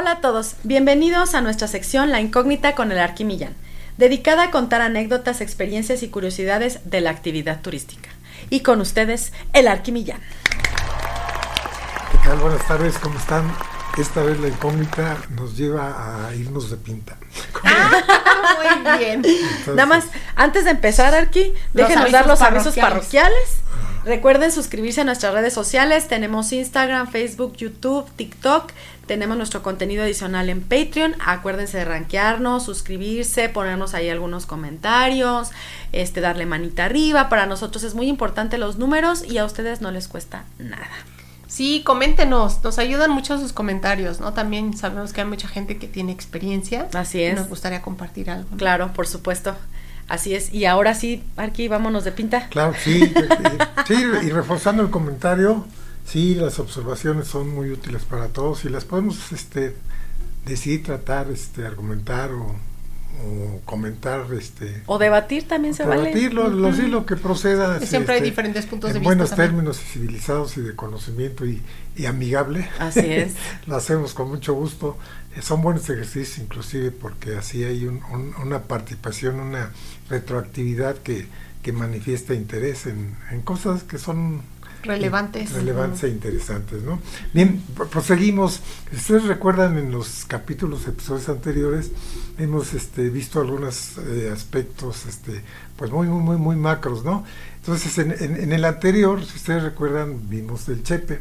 [0.00, 3.56] Hola a todos, bienvenidos a nuestra sección La Incógnita con el Arquimillán,
[3.96, 8.08] dedicada a contar anécdotas, experiencias y curiosidades de la actividad turística.
[8.48, 10.20] Y con ustedes, el Arquimillán.
[12.12, 12.38] ¿Qué tal?
[12.38, 13.52] Buenas tardes, ¿cómo están?
[13.98, 17.18] Esta vez la incógnita nos lleva a irnos de pinta.
[17.64, 19.24] muy bien.
[19.66, 20.04] Nada más,
[20.36, 23.62] antes de empezar, Arqui, déjenos dar los avisos parroquiales.
[24.04, 26.08] Recuerden suscribirse a nuestras redes sociales.
[26.08, 28.70] Tenemos Instagram, Facebook, YouTube, TikTok.
[29.08, 31.16] Tenemos nuestro contenido adicional en Patreon.
[31.24, 35.50] Acuérdense de rankearnos, suscribirse, ponernos ahí algunos comentarios,
[35.92, 37.30] este, darle manita arriba.
[37.30, 40.86] Para nosotros es muy importante los números y a ustedes no les cuesta nada.
[41.46, 44.34] Sí, coméntenos, nos ayudan mucho sus comentarios, ¿no?
[44.34, 46.86] También sabemos que hay mucha gente que tiene experiencia.
[46.92, 47.34] Así es.
[47.34, 48.54] nos gustaría compartir algo.
[48.58, 49.56] Claro, por supuesto.
[50.06, 50.52] Así es.
[50.52, 52.48] Y ahora sí, Arqui, vámonos de pinta.
[52.50, 53.10] Claro, sí.
[53.88, 55.66] sí, y reforzando el comentario,
[56.08, 58.64] sí, las observaciones son muy útiles para todos.
[58.64, 59.76] Y las podemos este,
[60.46, 62.56] decidir tratar, este, argumentar o,
[63.64, 66.30] comentar este o debatir también se vale.
[66.30, 70.56] lo, lo, que proceda siempre hay este, diferentes puntos de vista buenos términos y civilizados
[70.56, 71.60] y de conocimiento y,
[72.06, 72.68] amigable.
[72.78, 73.34] Así es.
[73.66, 74.96] Lo hacemos con mucho gusto.
[75.34, 79.72] Eh, son buenos ejercicios inclusive porque así hay una participación, una
[80.08, 81.26] retroactividad que,
[81.62, 84.42] que manifiesta interés en, en, cosas que son
[84.82, 85.52] relevantes.
[85.52, 87.00] relevantes e interesantes, ¿no?
[87.32, 88.60] Bien, proseguimos.
[88.92, 91.92] Ustedes recuerdan en los capítulos, episodios anteriores,
[92.38, 95.42] hemos este, visto algunos eh, aspectos, este,
[95.76, 97.24] pues muy, muy, muy, muy macros, ¿no?
[97.56, 101.20] Entonces, en, el anterior, si ustedes recuerdan, vimos el Chepe.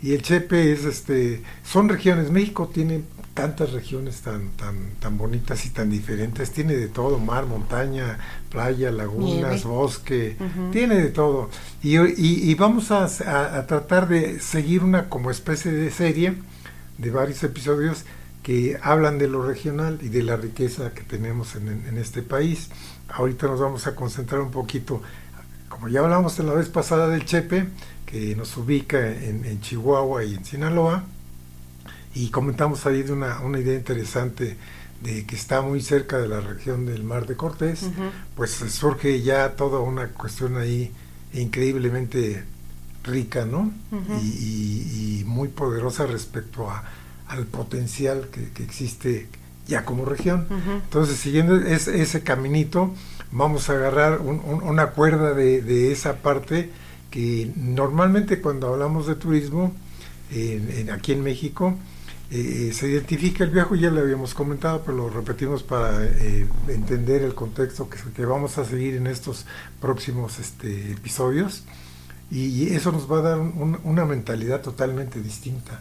[0.00, 2.30] Y el Chepe es, este, son regiones.
[2.30, 3.02] México tiene
[3.38, 6.50] tantas regiones tan, tan, tan bonitas y tan diferentes.
[6.50, 8.18] Tiene de todo, mar, montaña,
[8.50, 10.36] playa, lagunas, bosque,
[10.72, 11.48] tiene de todo.
[11.80, 13.06] Y, y, vamos a,
[13.68, 16.34] tratar de seguir una como especie de serie
[16.98, 18.04] de varios episodios
[18.42, 22.70] que hablan de lo regional y de la riqueza que tenemos en, en este país.
[23.08, 25.00] Ahorita nos vamos a concentrar un poquito,
[25.68, 27.68] como ya hablamos en la vez pasada del Chepe,
[28.04, 31.04] que nos ubica en, en Chihuahua y en Sinaloa,
[32.18, 34.56] y comentamos ahí de una, una idea interesante
[35.02, 37.88] de que está muy cerca de la región del Mar de Cortés,
[38.34, 40.90] pues surge ya toda una cuestión ahí
[41.32, 42.42] increíblemente
[43.04, 43.72] rica, ¿no?
[44.20, 46.82] y, muy poderosa respecto a,
[47.28, 49.28] al potencial que, existe
[49.68, 50.48] ya como región.
[50.82, 52.92] Entonces, siguiendo ese caminito,
[53.30, 56.70] vamos a agarrar una cuerda de, de, esa parte
[57.10, 59.72] que normalmente cuando hablamos de turismo,
[60.32, 61.76] en, aquí en México,
[62.30, 67.22] eh, se identifica el viejo, ya lo habíamos comentado, pero lo repetimos para eh, entender
[67.22, 69.46] el contexto que, que, vamos a seguir en estos
[69.80, 71.64] próximos este, episodios.
[72.30, 75.80] Y, eso nos va a dar una mentalidad totalmente distinta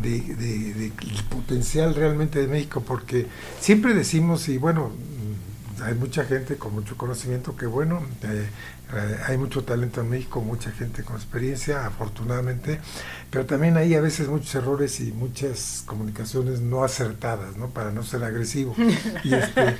[0.00, 0.92] de, de,
[1.28, 3.26] potencial realmente de México, porque
[3.58, 4.92] siempre decimos, y bueno,
[5.84, 8.48] hay mucha gente con mucho conocimiento que bueno, eh,
[8.94, 12.80] eh, hay mucho talento en México, mucha gente con experiencia, afortunadamente,
[13.30, 17.68] pero también hay a veces muchos errores y muchas comunicaciones no acertadas, ¿no?
[17.68, 18.74] Para no ser agresivo.
[19.24, 19.76] Y este,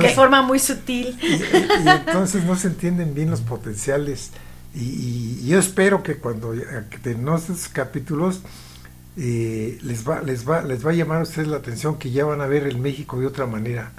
[0.00, 1.16] de forma muy sutil.
[1.22, 4.30] Y, entonces no se entienden bien los potenciales.
[4.74, 8.40] Y, yo espero que cuando que en estos capítulos
[9.18, 12.26] eh, les va les va les va a llamar a ustedes la atención que ya
[12.26, 13.92] van a ver el México de otra manera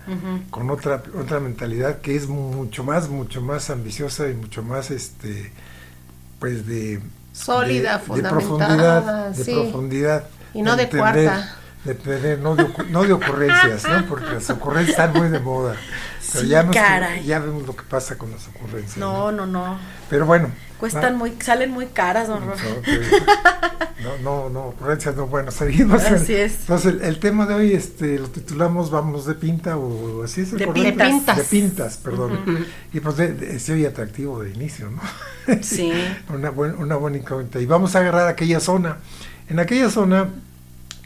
[0.51, 5.51] con otra otra mentalidad que es mucho más mucho más ambiciosa y mucho más este
[6.39, 7.01] pues de
[7.33, 11.55] sólida de, de profundidad de profundidad y no de, cuarta.
[11.83, 15.75] de no, de, no de ocurrencias no porque las ocurrencias están muy de moda
[16.33, 19.79] pero ya, ya vemos lo que pasa con las ocurrencias no no no
[20.09, 26.03] pero bueno Cuestan muy, salen muy caras, don No, no, no, ocurrencias no, bueno, seguimos.
[26.03, 26.61] Así es.
[26.61, 30.59] Entonces, el, tema de hoy este, lo titulamos Vámonos de pinta o así es el
[30.59, 31.37] de pintas.
[31.37, 32.67] De pintas, perdón.
[32.93, 35.01] Y pues se oye atractivo de inicio, ¿no?
[35.61, 35.91] Sí.
[36.29, 37.59] una, buen, una buena incógnita.
[37.59, 38.97] Y vamos a agarrar aquella zona.
[39.49, 40.29] En aquella zona,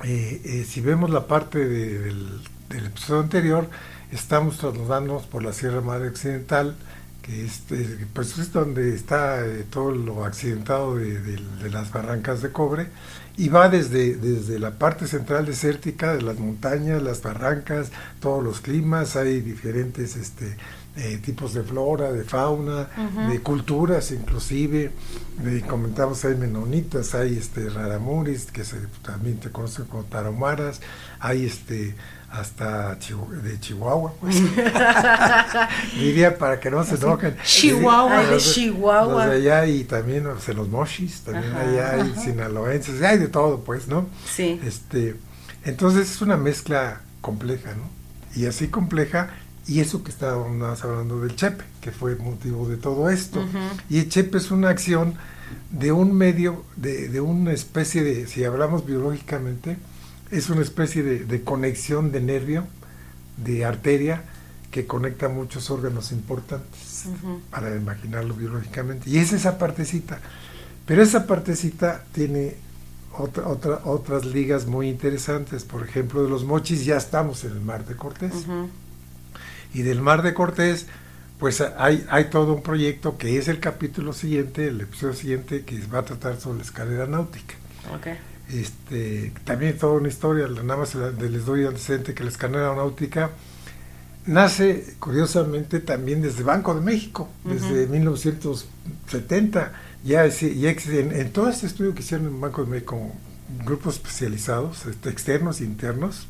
[0.04, 3.70] eh, eh, si vemos la parte del, del episodio anterior,
[4.12, 6.75] estamos trasladándonos por la Sierra Madre Occidental,
[7.22, 12.52] que este, pues es donde está eh, todo lo accidentado de, de, las barrancas de
[12.52, 12.88] cobre
[13.38, 18.60] y va desde, desde la parte central desértica de las montañas, las barrancas, todos los
[18.60, 20.58] climas, hay diferentes este,
[20.98, 22.90] eh, tipos de flora, de fauna,
[23.30, 24.92] de culturas inclusive,
[25.68, 30.81] comentamos hay menonitas, hay este raramuris que se, también te conocen como tarahumaras,
[31.19, 31.96] hay este
[32.31, 34.36] hasta de Chihuahua, pues.
[36.00, 37.36] Diría para que no se enojen.
[37.44, 39.28] Chihuahua, de Chihuahua.
[39.28, 43.88] de allá y también en los mochis, también allá hay sinaloenses, hay de todo, pues,
[43.88, 44.07] ¿no?
[44.33, 44.60] Sí.
[44.66, 45.18] Este,
[45.66, 47.89] entonces es una mezcla compleja, ¿no?
[48.34, 49.31] Y así compleja,
[49.68, 53.44] y eso que estábamos hablando del Chepe, que fue motivo de todo esto.
[53.89, 55.16] Y el Chepe es una acción
[55.69, 59.77] de un medio, de, de una especie de, si hablamos biológicamente,
[60.31, 62.66] es una especie de, conexión de nervio,
[63.38, 64.24] de arteria,
[64.72, 67.06] que conecta muchos órganos importantes,
[67.50, 69.10] para imaginarlo biológicamente.
[69.10, 70.19] Y es esa partecita.
[70.86, 72.56] Pero esa partecita tiene
[73.18, 75.66] otra, otra, otras ligas muy interesantes.
[75.66, 78.34] Por ejemplo, de los mochis ya estamos en el Mar de Cortés.
[79.74, 80.88] Y del Mar de Cortés,
[81.39, 85.86] pues hay, hay todo un proyecto que es el capítulo siguiente, el episodio siguiente, que
[85.88, 87.56] va a tratar sobre la escalera náutica.
[87.98, 88.31] Okay.
[88.53, 93.31] Este, también toda una historia, nada más les doy antecedente que la escalera aeronáutica
[94.25, 99.71] nace curiosamente también desde Banco de México, desde 1970.
[100.03, 103.13] Ya, ya en, en, todo este estudio que hicieron en Banco de México,
[103.65, 106.27] grupos especializados, este, externos e internos,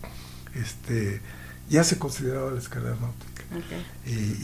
[0.55, 1.21] este,
[1.69, 3.31] ya se consideraba la escalera náutica.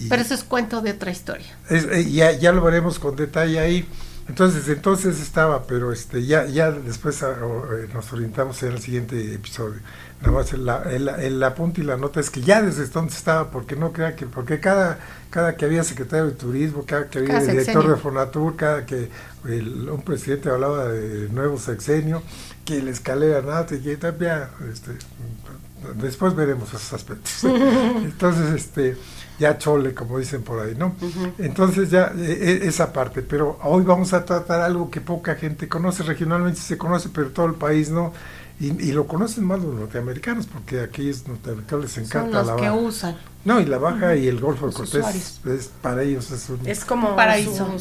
[0.10, 1.58] Pero eso es cuento de otra historia.
[1.70, 3.88] Eh, ya, ya lo veremos con detalle ahí.
[4.28, 9.34] Entonces, entonces estaba, pero este ya ya después ah, eh, nos orientamos en el siguiente
[9.34, 9.80] episodio.
[10.22, 13.52] Nada más el, el, el, apunte y la nota es que ya desde entonces estaba,
[13.52, 17.40] porque no crea que, porque cada, cada que había secretario de turismo, cada que había
[17.40, 19.10] director de Fonatur, cada que
[19.46, 22.24] un presidente hablaba de nuevo sexenio,
[22.66, 24.92] que la escalera nada, y que ya, este,
[26.02, 27.44] después veremos esos aspectos.
[27.44, 28.98] Entonces, este
[29.40, 30.96] ya chole, como dicen por ahí, ¿no?
[31.38, 35.68] Entonces ya e, e, esa parte, pero hoy vamos a tratar algo que poca gente
[35.68, 38.14] conoce, regionalmente se conoce, pero todo el país no,
[38.60, 42.72] y, lo conocen más los norteamericanos, porque aquí es norteamericanos les encanta Son los que
[42.72, 43.16] usan.
[43.46, 46.84] No, y la baja y el Golfo de Cortés es para ellos es un es
[46.84, 47.72] como paraíso,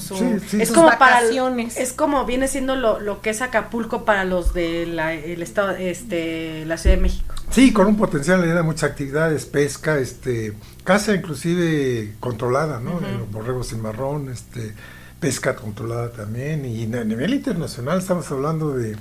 [0.52, 1.76] es como vacaciones.
[1.78, 5.70] es como viene siendo lo, lo que es Acapulco para los de la el estado
[5.70, 7.34] este la Ciudad de México.
[7.50, 10.52] Sí, con un potencial de muchas actividades, pesca, este
[10.84, 13.00] caza inclusive controlada, ¿no?
[13.00, 14.74] Los borregos sin marrón, este
[15.18, 18.96] pesca controlada también y a nivel internacional estamos hablando de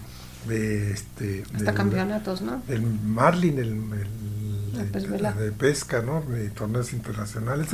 [0.48, 3.82] de este hasta campeonatos no el marlin el,
[4.76, 7.68] de pesca no de torneos internacionales.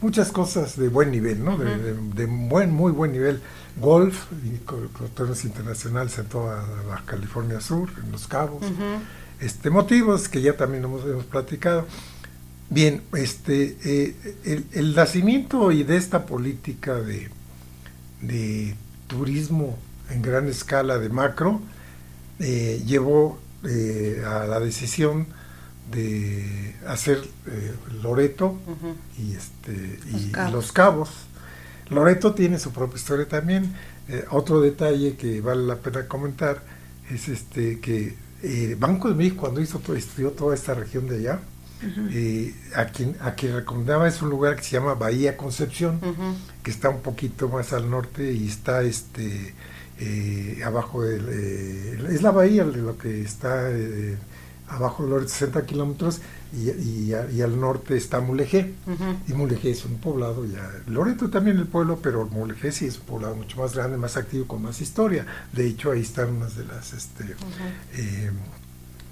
[0.00, 3.40] Muchas cosas de buen nivel no de, buen muy buen nivel.
[3.80, 4.58] Golf y
[5.14, 8.64] torneos internacionales en toda la California Sur en los Cabos.
[9.40, 11.86] Este motivos que ya también hemos, hemos platicado.
[12.70, 17.30] Bien este eh, el, el nacimiento y de esta política de
[18.20, 18.74] de
[19.06, 19.78] turismo
[20.10, 21.60] en gran escala de macro
[22.40, 25.26] eh, llevó eh, a la decisión
[25.90, 28.58] de hacer eh, Loreto
[29.18, 31.10] y, este, y los, cabos.
[31.88, 33.74] Loreto tiene su propia historia también.
[34.30, 36.62] otro detalle que vale la pena comentar
[37.10, 38.16] es este que
[38.78, 41.40] Banco de México cuando hizo todo, estudió toda esta región de allá,
[42.76, 46.00] a, quien, a quien recomendaba es un lugar que se llama Bahía Concepción,
[46.62, 49.54] que está un poquito más al norte y está este
[50.00, 54.16] eh, abajo del, eh, es la bahía de lo que está eh,
[54.68, 56.20] abajo de los 60 kilómetros
[56.52, 58.74] y, y, al norte está Mulegé.
[59.26, 63.04] Y Mulegé es un poblado ya Loreto también el pueblo pero Mulegé sí es un
[63.04, 65.26] poblado mucho más grande más activo con más historia.
[65.52, 67.34] De hecho ahí están unas de las este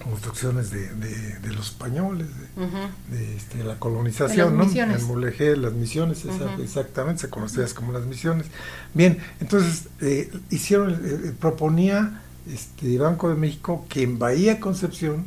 [0.03, 2.29] construcciones de, de, los españoles,
[3.11, 4.65] de, este, la colonización, ¿no?
[4.65, 6.25] En Mulegé, las misiones,
[6.61, 8.47] exactamente, se conocían como las misiones.
[8.95, 12.23] Bien, entonces eh, hicieron, eh, eh, proponía
[12.53, 15.26] este Banco de México que en Bahía Concepción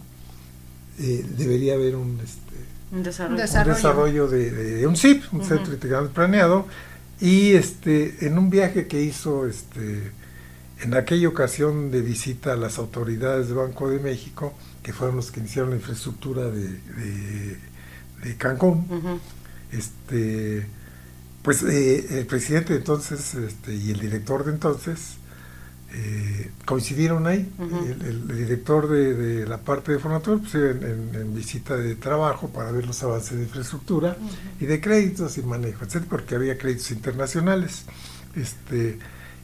[0.98, 2.56] debería haber un, este,
[2.92, 4.28] un desarrollo, un desarrollo.
[4.28, 6.68] de, un CIP, un centro integrado planeado,
[7.22, 10.12] y este en un viaje que hizo este
[10.82, 15.32] en aquella ocasión de visita a las autoridades de Banco de México, que fueron los
[15.32, 16.80] que iniciaron la infraestructura de,
[18.24, 18.86] de, Cancún,
[19.72, 20.66] este,
[21.42, 25.18] pues eh, el presidente de entonces este, y el director de entonces
[25.94, 27.52] eh, coincidieron ahí.
[28.04, 33.02] el, director de, la parte de Fonatur pues, en, visita de trabajo para ver los
[33.04, 34.16] avances de infraestructura
[34.60, 37.86] y de créditos y manejo, etcétera, porque había créditos internacionales.
[38.36, 39.00] Este,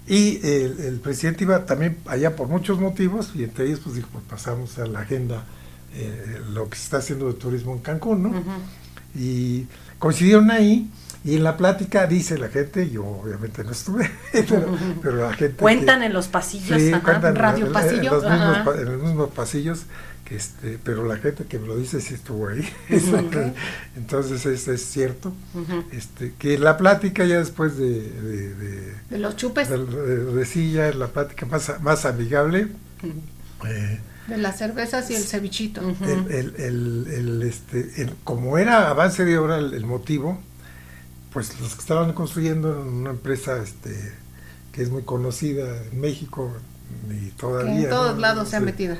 [0.07, 4.24] y el, presidente iba también allá por muchos motivos, y entre ellos pues dijo, pues
[4.29, 5.45] pasamos a la agenda
[5.95, 8.43] eh, lo que se está haciendo de turismo en Cancún, ¿no?
[9.15, 9.65] Y
[9.97, 10.89] coincidieron ahí
[11.25, 14.12] y en la plática dice la gente, yo obviamente no estuve,
[15.01, 15.55] pero, la gente...
[15.55, 18.21] Cuentan en los pasillos, sí, radio pasillo.
[18.75, 19.85] En, los mismos, pasillos,
[20.25, 22.67] que este, pero la gente que me lo dice sí estuvo ahí.
[23.96, 25.34] Entonces es, es cierto.
[25.91, 28.96] este, que la plática ya después de...
[29.10, 29.70] De, los chupes.
[29.70, 32.67] De, de, sí, ya la plática más, más amigable.
[33.67, 35.82] Eh, de las cervezas y el cevichito.
[36.01, 40.39] el, el, el, este, como era avance de obra el motivo,
[41.32, 44.13] pues los que estaban construyendo en una empresa este,
[44.72, 46.51] que es muy conocida en México
[47.09, 47.73] y todavía.
[47.73, 48.95] en todos lados se ha metido.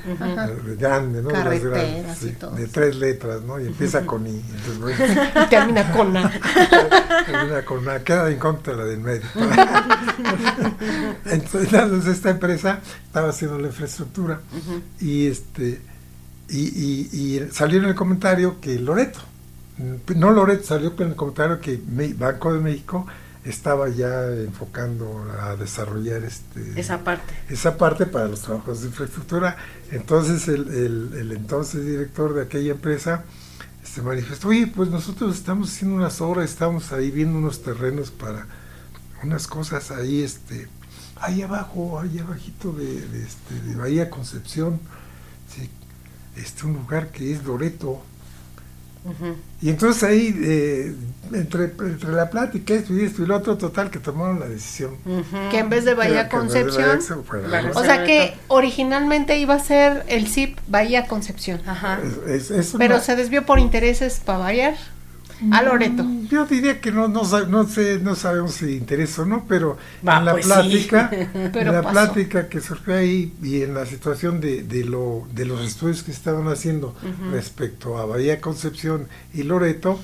[0.78, 1.30] Grande, ¿no?
[1.30, 2.52] Carreteras y todo.
[2.52, 3.60] De tres letras, ¿no?
[3.60, 4.30] Y empieza con I.
[5.44, 6.30] y termina con A.
[7.26, 9.26] termina con A, queda en contra la del medio.
[11.26, 14.40] entonces, esta empresa estaba haciendo la infraestructura
[15.00, 15.80] y este
[16.48, 19.20] y, y, y salió en el comentario que Loreto
[20.14, 21.80] no Loret salió en el comentario que
[22.16, 23.06] Banco de México
[23.46, 27.32] estaba ya enfocando a desarrollar este esa parte.
[27.48, 29.56] esa parte para los trabajos de infraestructura.
[29.92, 30.68] Entonces el,
[31.14, 33.24] el, entonces director de aquella empresa
[33.84, 38.46] se manifestó oye pues nosotros estamos haciendo unas obras estamos ahí viendo unos terrenos para
[39.22, 40.68] unas cosas ahí este
[41.20, 44.80] ahí abajo ahí abajito de, este de Bahía Concepción.
[45.54, 45.70] Sí,
[46.36, 48.02] este un lugar que es Loreto
[49.62, 50.94] y entonces ahí, eh,
[51.32, 54.96] entre, entre, la plática, esto y esto y lo otro, total, que tomaron la decisión.
[55.50, 57.00] Que en vez de Bahía Concepción,
[57.74, 61.60] o sea que originalmente iba a ser el CIP Bahía Concepción.
[62.78, 64.76] Pero se desvió por intereses para Bahía
[65.50, 66.04] a Loreto.
[66.04, 69.76] Mm, yo diría que no, no, no sé, no sabemos si interesa o no, pero
[70.02, 74.62] en la pues plática, en la plática que surgió ahí y en la situación de,
[74.62, 76.94] de, lo, de los estudios que estaban haciendo
[77.30, 79.98] respecto a Bahía Concepción y Loreto,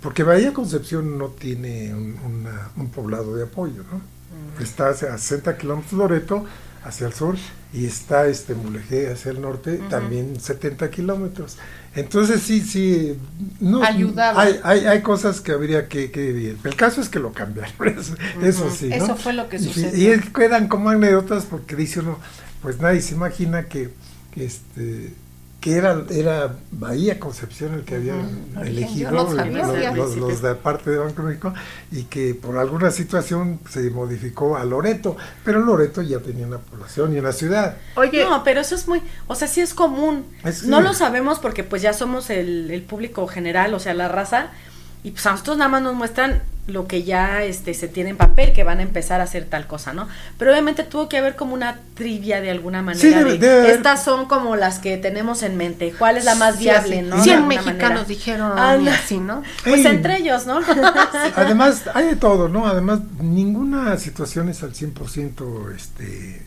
[0.00, 3.98] porque Bahía Concepción no tiene un, un poblado de apoyo, ¿no?
[3.98, 4.62] Mm.
[4.62, 6.44] Está a 60 kilómetros de Loreto,
[6.84, 7.36] hacia el sur,
[7.72, 11.58] y está este Mulegé hacia el norte, también 70 kilómetros.
[11.94, 13.16] Entonces sí, sí,
[13.60, 14.40] no, Ayudaba.
[14.40, 17.72] Hay, hay, hay, cosas que habría que, que El caso es que lo cambiaron,
[18.42, 18.90] eso, sí.
[18.92, 20.14] Eso fue lo que sucedió.
[20.14, 22.18] Y, quedan como anécdotas porque dice uno,
[22.62, 23.90] pues nadie se imagina que,
[24.32, 25.12] que este
[25.60, 31.52] que era, era Bahía Concepción el que habían elegido los, de parte de Banco México
[31.90, 37.14] y que por alguna situación se modificó a Loreto, pero Loreto ya tenía una población
[37.14, 37.76] y una ciudad.
[37.96, 40.26] Oye, no, pero eso es muy, o sea, sí es común.
[40.66, 44.52] no lo sabemos porque pues ya somos el, el público general, o sea, la raza,
[45.02, 48.16] y pues a nosotros nada más nos muestran lo que ya este se tiene en
[48.16, 50.06] papel que van a empezar a hacer tal cosa, ¿no?
[50.38, 53.26] Pero obviamente tuvo que haber como una trivia de alguna manera.
[53.66, 55.94] estas son como las que tenemos en mente.
[55.98, 57.22] ¿Cuál es la más viable, no?
[57.22, 59.42] 100 mexicanos dijeron así, ¿no?
[59.64, 60.60] Pues entre ellos, ¿no?
[61.36, 62.66] Además, hay de todo, ¿no?
[62.66, 66.42] Además, ninguna situación es al 100% este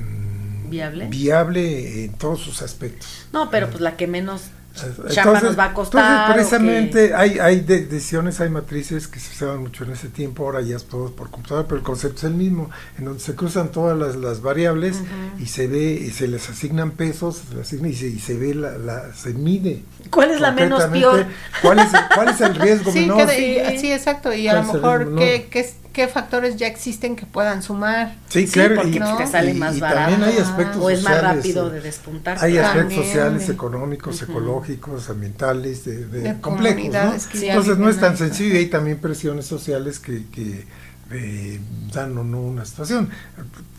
[0.00, 1.06] mm, viable.
[1.06, 3.26] Viable en todos sus aspectos.
[3.32, 4.42] No, pero pues la que menos
[4.74, 6.32] entonces, nos va a costar.
[6.32, 10.76] precisamente hay, hay decisiones, hay matrices que se usaban mucho en ese tiempo, ahora ya
[10.76, 13.98] es todo por computadora, pero el concepto es el mismo, en donde se cruzan todas
[13.98, 15.00] las, las variables
[15.38, 18.54] y se ve, y se les asignan pesos, se asigna y, se, y se ve,
[18.54, 19.82] la, la, se mide.
[20.10, 21.26] ¿Cuál es la menos peor?
[21.62, 23.28] ¿Cuál es, cuál es el riesgo sí, menor?
[23.28, 28.16] sí, exacto, y a lo mejor qué, qué, qué factores ya existen que puedan sumar.
[28.30, 30.12] Sí, claro, porque y, te sale más barato.
[30.12, 32.42] También hay aspectos o es más rápido de despuntar.
[32.42, 36.90] Hay aspectos sociales, económicos, ecológicos, ambientales, de, de, complejos.
[36.90, 37.42] ¿no?
[37.42, 40.64] Entonces no es tan sencillo y hay también presiones sociales que, que
[41.10, 41.60] eh,
[41.92, 43.10] dan o no una situación.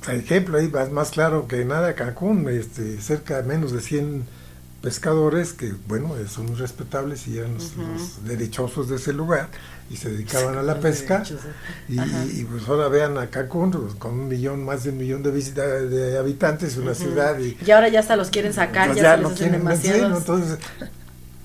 [0.05, 4.25] Por ejemplo, ahí va más claro que nada Cancún, este, cerca de menos de 100
[4.81, 9.49] pescadores que, bueno, son respetables y eran los, los derechosos de ese lugar
[9.91, 11.23] y se dedicaban a la pesca.
[11.87, 15.21] Y, y, pues ahora vean a Cancún pues, con un millón, más de un millón
[15.21, 17.37] de, visita, de habitantes, una ciudad.
[17.39, 20.17] Y, y, ahora ya hasta los quieren sacar, pues ya, se les quieren demasiado.
[20.17, 20.57] Entonces,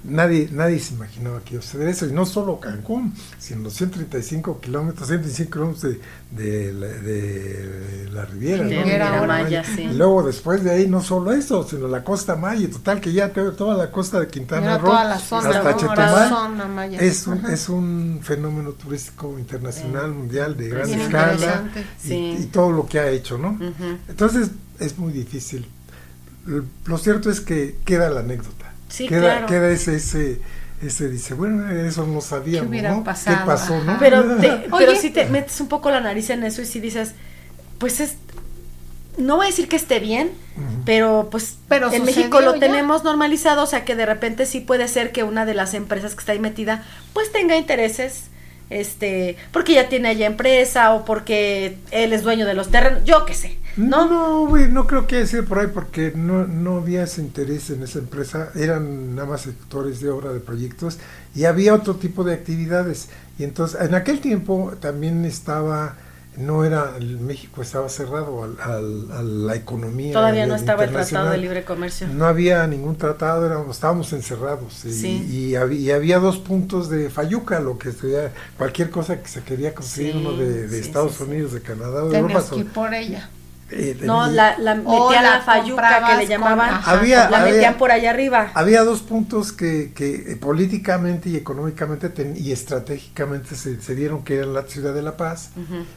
[0.08, 3.74] nadie, nadie se imaginaba que iba a suceder eso, y no solo Cancún, sino los
[3.74, 5.82] 135 kilómetros, 125 kilómetros
[6.30, 8.66] de, de, la Riviera.
[9.78, 13.32] Y luego después de ahí no solo eso, sino la costa Maya, total que ya
[13.32, 20.12] toda la costa de Quintana Roo hasta Chetumal es un, es un fenómeno turístico internacional,
[20.12, 21.64] mundial, de gran escala,
[22.04, 23.58] y, todo lo que ha hecho, ¿no?
[24.08, 25.66] Entonces es muy difícil.
[26.86, 28.75] Lo cierto es que queda la anécdota
[29.08, 30.40] queda, queda ese, ese,
[30.82, 33.04] ese dice, bueno, eso no sabíamos, ¿Qué ¿no?
[33.04, 33.98] ¿Qué pasó, no?
[33.98, 34.24] Pero,
[34.78, 37.14] pero si te metes un poco la nariz en eso y si dices,
[37.78, 38.16] pues es,
[39.18, 40.30] no voy a decir que esté bien,
[40.84, 44.88] pero pues pero en México lo tenemos normalizado, o sea que de repente sí puede
[44.88, 48.30] ser que una de las empresas que está ahí metida, pues tenga intereses
[48.70, 53.24] este, porque ya tiene allá empresa o porque él es dueño de los terrenos, yo
[53.24, 53.58] qué sé.
[53.76, 57.68] No, no, güey, no creo que sea por ahí porque no, no había ese interés
[57.68, 60.98] en esa empresa, eran nada más sectores de obra de proyectos
[61.34, 63.10] y había otro tipo de actividades.
[63.38, 65.96] Y entonces, en aquel tiempo también estaba
[66.36, 68.80] no era, México estaba cerrado a,
[69.22, 70.12] la economía.
[70.12, 72.08] Todavía no estaba el Tratado de Libre Comercio.
[72.08, 74.84] No había ningún tratado, éramos, estábamos encerrados.
[74.84, 80.16] Y, había, dos puntos de Fayuca, lo que sería cualquier cosa que se quería conseguir,
[80.16, 82.44] uno de, Estados Unidos, de Canadá, de Europa.
[82.54, 83.28] que por ella.
[83.68, 88.10] Eh, no, la, la metía la, fayuca que le llamaban, había, la metían por allá
[88.10, 88.52] arriba.
[88.54, 94.36] Había dos puntos que, que eh, políticamente y económicamente y estratégicamente se, se, dieron, que
[94.36, 95.50] era la ciudad de La Paz,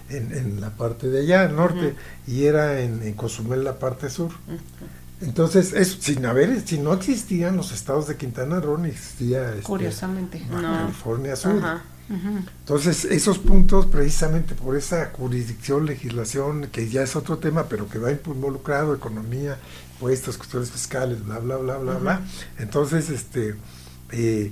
[0.09, 1.93] en, en, la parte de allá, el norte,
[2.25, 4.31] y era en, en, Cozumel, la parte sur.
[5.21, 9.63] Entonces, es, sin haber, si no existían los estados de Quintana Roo, ni existía este,
[9.63, 11.61] Curiosamente, California Sur.
[12.09, 17.99] Entonces, esos puntos, precisamente por esa jurisdicción, legislación, que ya es otro tema, pero que
[17.99, 19.57] va involucrado, economía,
[19.99, 22.21] puestos, cuestiones fiscales, bla, bla, bla, bla, bla.
[22.57, 23.55] Entonces, este,
[24.11, 24.51] eh,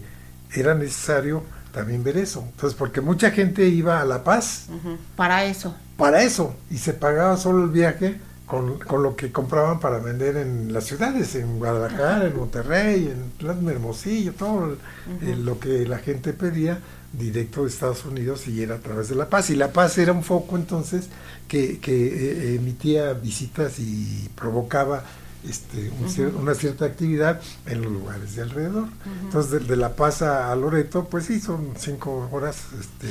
[0.53, 2.43] era necesario también ver eso.
[2.51, 4.67] Entonces, porque mucha gente iba a La Paz.
[5.15, 5.75] Para eso.
[5.97, 6.55] Para eso.
[6.69, 10.85] Y se pagaba solo el viaje con, con, lo que compraban para vender en las
[10.85, 14.77] ciudades, en Guadalajara, en Monterrey, en Plasma Hermosillo, todo
[15.21, 16.79] lo que la gente pedía
[17.13, 19.49] directo de Estados Unidos y era a través de La Paz.
[19.49, 21.09] Y La Paz era un foco entonces
[21.47, 25.03] que, que eh, emitía visitas y provocaba
[25.47, 25.91] este,
[26.39, 28.87] una cierta actividad en los lugares de alrededor.
[29.23, 32.63] Entonces, de, La Paz a, Loreto, pues sí, son cinco horas.
[32.79, 33.07] Este,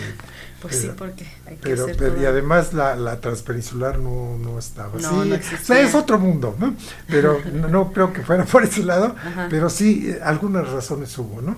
[0.60, 4.98] pues sí, porque hay que pero, pero Y además la, la transpeninsular no, no estaba
[4.98, 5.32] no, así.
[5.32, 6.74] o sea, es otro mundo, ¿no?
[7.06, 9.14] Pero no, creo que fuera por ese lado,
[9.48, 11.56] pero sí, eh, algunas razones hubo, ¿no?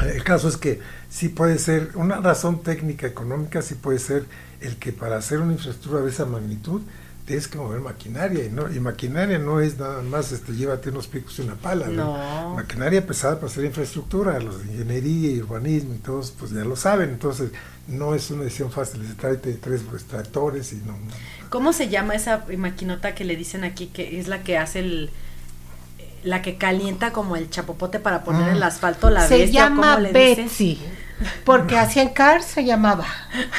[0.00, 4.26] El caso es que sí puede ser, una razón técnica económica sí puede ser
[4.60, 6.82] el que para hacer una infraestructura de esa magnitud
[7.28, 11.08] tienes que mover maquinaria y no y maquinaria no es nada más este llévate unos
[11.08, 12.54] picos y una pala no.
[12.54, 16.74] maquinaria pesada para hacer infraestructura los de ingeniería y urbanismo y todos pues ya lo
[16.74, 17.50] saben entonces
[17.86, 20.96] no es una decisión fácil se tráete tres tractores y no,
[21.50, 25.10] cómo se llama esa maquinota que le dicen aquí que es la que hace el
[26.22, 28.66] la que calienta como el chapopote para poner el ah.
[28.66, 30.78] asfalto, la se llama Betsy.
[31.44, 33.06] Porque así en Car se llamaba.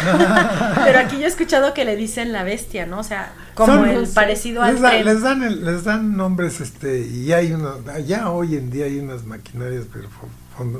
[0.86, 3.00] Pero aquí yo he escuchado que le dicen la bestia, ¿no?
[3.00, 8.00] O sea, como el parecido al les dan les dan nombres este y hay una
[8.00, 10.08] ya hoy en día hay unas maquinarias pero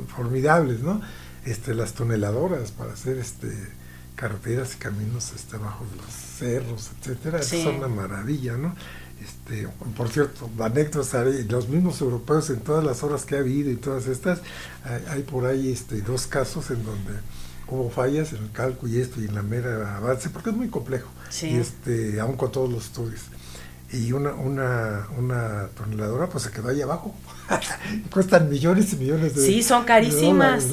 [0.08, 1.02] formidables, ¿no?
[1.44, 3.48] Este las toneladoras para hacer este
[4.20, 8.74] carreteras y caminos este bajo los cerros, etcétera, es una maravilla, ¿no?
[9.22, 11.14] Este, por cierto, anécdotas,
[11.48, 14.40] los mismos europeos en todas las horas que ha habido y todas estas,
[15.08, 17.12] hay, por ahí este, dos casos en donde
[17.68, 20.68] hubo fallas en el cálculo y esto y en la mera avance, porque es muy
[20.68, 21.08] complejo,
[21.42, 23.22] y este, aún con todos los estudios.
[23.92, 27.14] Y una, una, una toneladora pues se quedó ahí abajo.
[28.10, 30.68] Cuestan millones y millones de Sí, son carísimas.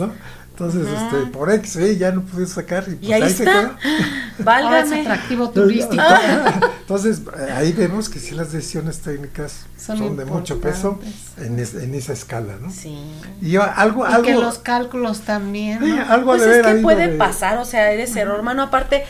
[0.59, 2.83] Entonces, este, por X, ya no pude sacar.
[2.89, 3.77] Y, pues ahí, está.
[4.39, 5.01] Válgame.
[5.01, 6.01] atractivo turístico.
[6.81, 7.21] Entonces,
[7.53, 10.99] ahí vemos que sí las decisiones técnicas son, de mucho peso
[11.37, 12.71] en, en, esa escala, ¿no?
[12.71, 12.97] Sí.
[13.39, 15.83] Y algo, algo, que los cálculos también.
[15.83, 18.63] algo pues es que puede pasar, o sea, eres error, hermano.
[18.63, 19.05] Aparte,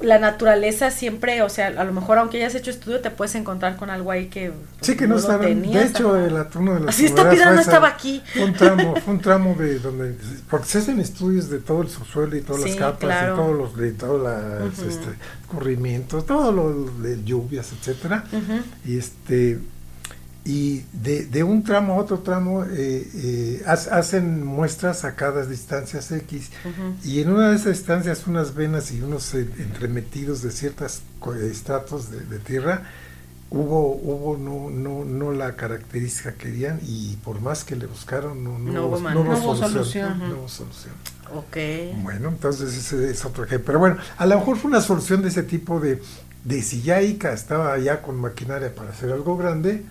[0.00, 3.76] la naturaleza siempre, o sea, a lo mejor aunque hayas hecho estudio, te puedes encontrar
[3.76, 4.50] con algo ahí que.
[4.50, 5.44] Pues, sí, que no, estaba.
[5.44, 6.88] De hecho, el, uno de los.
[6.88, 8.22] Así está no estaba aquí.
[8.32, 10.16] Fue un tramo, fue un tramo de donde.
[10.50, 13.76] Porque se hacen estudios de todo el subsuelo y todas las capas y todos los.
[13.76, 14.20] de todos
[14.60, 15.08] los este,
[15.46, 18.24] corrimientos, todo lo de lluvias, etcétera.
[18.84, 19.58] Y este
[20.48, 26.10] y de, de, un tramo a otro tramo eh, eh, hacen muestras a cada distancias
[26.10, 26.50] X.
[27.04, 31.02] Y en una de esas distancias unas venas y unos eh, entremetidos de ciertos
[31.42, 32.82] estratos de, tierra
[33.50, 38.42] hubo hubo no no no la característica que querían y por más que le buscaron
[38.42, 38.96] no no, hubo,
[39.54, 40.94] solución, no hubo solución.
[41.34, 41.58] Ok.
[42.02, 43.66] Bueno, entonces ese es otro ejemplo.
[43.66, 46.00] Pero bueno, a lo mejor fue una solución de ese tipo de,
[46.44, 49.84] de si ya ICA estaba ya con maquinaria para hacer algo grande,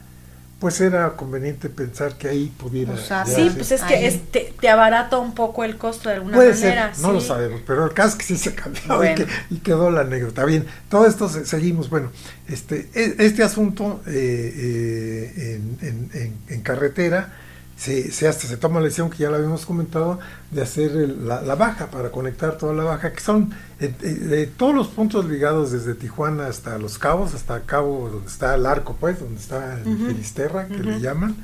[0.60, 2.96] pues era conveniente pensar que ahí pudiera.
[3.26, 4.22] sí, pues es que
[4.60, 6.94] te, abarata un poco el costo de alguna manera.
[7.02, 9.04] no lo sabemos, pero el caso es que sí se cambió
[9.50, 10.46] y, quedó la anécdota.
[10.46, 11.90] Bien, todo esto seguimos.
[11.90, 12.12] Bueno,
[12.48, 17.34] este, e, este asunto eh, eh, en, en, en, carretera
[17.78, 21.56] se, se, hasta se toma la decisión que ya lo habíamos comentado de hacer la,
[21.56, 25.94] baja para conectar toda la baja que son eh, eh, todos los puntos ligados desde
[25.94, 30.68] Tijuana hasta Los Cabos hasta Cabo donde está el arco pues donde está el Finisterra
[30.68, 31.36] que le llaman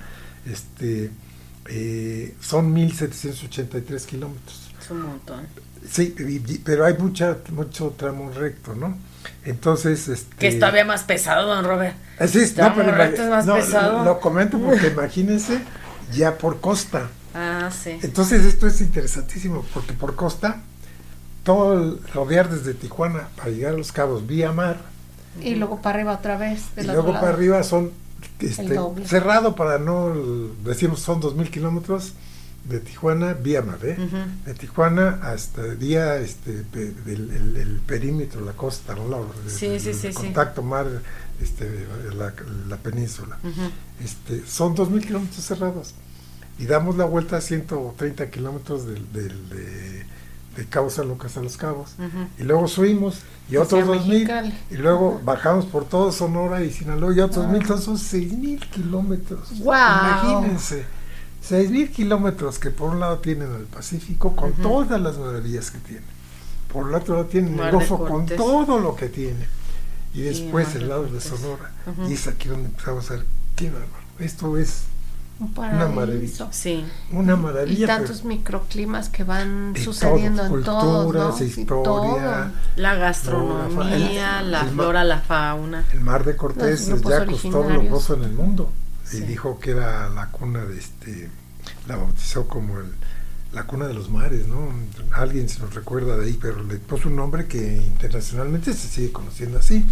[0.52, 1.12] este
[1.69, 4.72] eh, son 1783 kilómetros.
[4.82, 5.46] Es un montón.
[5.88, 6.15] Sí
[6.65, 8.98] pero hay mucha mucho tramo recto no
[9.46, 10.36] entonces, este...
[10.38, 11.96] Que es todavía más pesado, don Robert.
[12.19, 14.04] Así es, no, pero recto es más pesado.
[14.04, 15.60] Lo comento porque imagínense
[16.15, 17.10] ya por costa.
[17.34, 17.97] Ah, sí.
[18.02, 20.62] Entonces esto es interesantísimo porque por costa,
[21.43, 24.78] todo el rodear desde Tijuana para llegar a los cabos vía mar.
[25.41, 26.62] Y luego para arriba otra vez.
[26.78, 27.91] y luego para arriba son
[28.39, 30.13] este, cerrado para no,
[30.63, 32.13] decimos son dos mil kilómetros
[32.65, 33.97] de Tijuana vía mar, ¿eh?
[34.45, 39.04] de Tijuana hasta vía este, el, perímetro, la costa, ¿no?
[39.62, 40.88] el, contacto mar,
[41.41, 43.38] este, la, península.
[44.02, 45.93] este, son dos mil kilómetros cerrados
[46.63, 51.95] y damos la vuelta a 130 kilómetros de, de, Cabo San Lucas a Los Cabos.
[52.39, 54.54] Y luego subimos y otros 2000.
[54.71, 57.62] Y luego bajamos por todo Sonora y Sinaloa y otros mil.
[57.62, 59.52] Entonces son 6000 kilómetros.
[59.52, 60.86] Imagínense.
[61.49, 66.06] 6.000 kilómetros que por un lado tienen el Pacífico con todas las maravillas que tiene.
[66.71, 69.47] Por el otro lado tienen el Golfo con todo lo que tiene.
[70.13, 71.73] Y después el lado de Sonora.
[72.08, 73.26] Y es aquí donde empezamos a ver,
[73.58, 74.04] qué bárbaro.
[74.19, 74.86] Esto es
[75.39, 76.48] una maravilla.
[76.52, 76.86] Sí.
[77.12, 77.84] Una maravilla.
[77.84, 81.13] Y tantos microclimas que van sucediendo en todos.
[81.13, 81.46] ¿no?
[81.46, 82.52] historia.
[82.76, 85.86] La gastronomía, la flora, la fauna.
[85.91, 88.72] El mar de Cortés ya costó glorioso en el mundo.
[89.12, 91.30] Y dijo que era la cuna de este.
[91.88, 92.93] La bautizó como el,
[93.54, 94.69] la cuna de los mares, ¿no?
[95.12, 99.12] Alguien se nos recuerda de ahí, pero le puso un nombre que internacionalmente se sigue
[99.12, 99.86] conociendo así.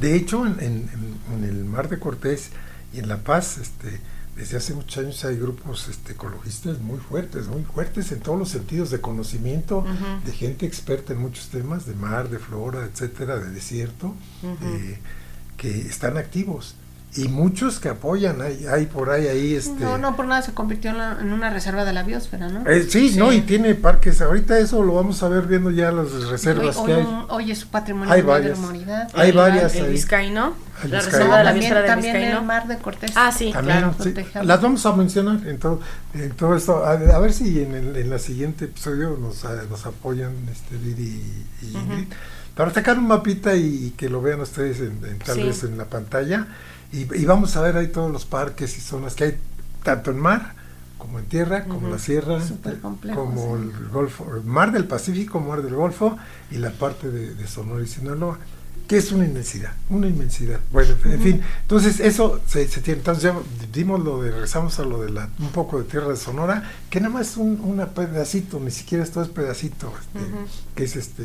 [0.00, 0.90] De hecho, en, en,
[1.34, 2.50] en, el mar de Cortés
[2.92, 4.00] y en La Paz, este
[4.36, 8.48] desde hace muchos años hay grupos este, ecologistas muy fuertes, muy fuertes en todos los
[8.48, 9.84] sentidos de conocimiento,
[10.24, 14.14] de gente experta en muchos temas, de mar, de flora, etcétera, de desierto,
[14.62, 14.98] eh,
[15.56, 16.74] que están activos.
[17.16, 19.84] Y muchos que apoyan, hay, hay por ahí, ahí este...
[19.84, 22.68] No, no, por nada se convirtió en, una reserva de la biosfera, ¿no?
[22.68, 26.10] Eh, sí, no, y tiene parques, ahorita eso lo vamos a ver viendo ya las
[26.24, 27.06] reservas que hay.
[27.28, 28.58] Oye, su patrimonio hay varias,
[29.14, 29.76] Hay varias.
[29.76, 30.54] El, Vizcaíno,
[30.88, 33.12] la reserva de la biosfera de También el mar de Cortés.
[33.14, 33.94] Ah, sí, claro.
[34.42, 35.80] Las vamos a mencionar en todo,
[36.14, 40.32] en todo esto, a, ver si en el en la siguiente episodio nos, nos apoyan
[40.50, 42.06] este Lili y, Ingrid,
[42.54, 46.46] para sacar un mapita y, que lo vean ustedes en, tal vez en la pantalla.
[46.92, 49.38] Y, vamos a ver ahí todos los parques y zonas que hay,
[49.82, 50.54] tanto en mar
[51.04, 52.38] como en tierra, como la sierra,
[53.14, 56.16] como el Golfo, el mar del Pacífico, mar del Golfo
[56.50, 58.38] y la parte de, Sonora y Sinaloa,
[58.86, 60.60] que es una inmensidad, una inmensidad.
[60.70, 62.98] Bueno, en fin, entonces eso se, tiene.
[62.98, 63.34] Entonces ya
[63.72, 67.00] dimos lo de, regresamos a lo de la, un poco de tierra de Sonora, que
[67.00, 70.30] nada más es un pedacito, ni siquiera esto es pedacito, este,
[70.74, 71.22] que es este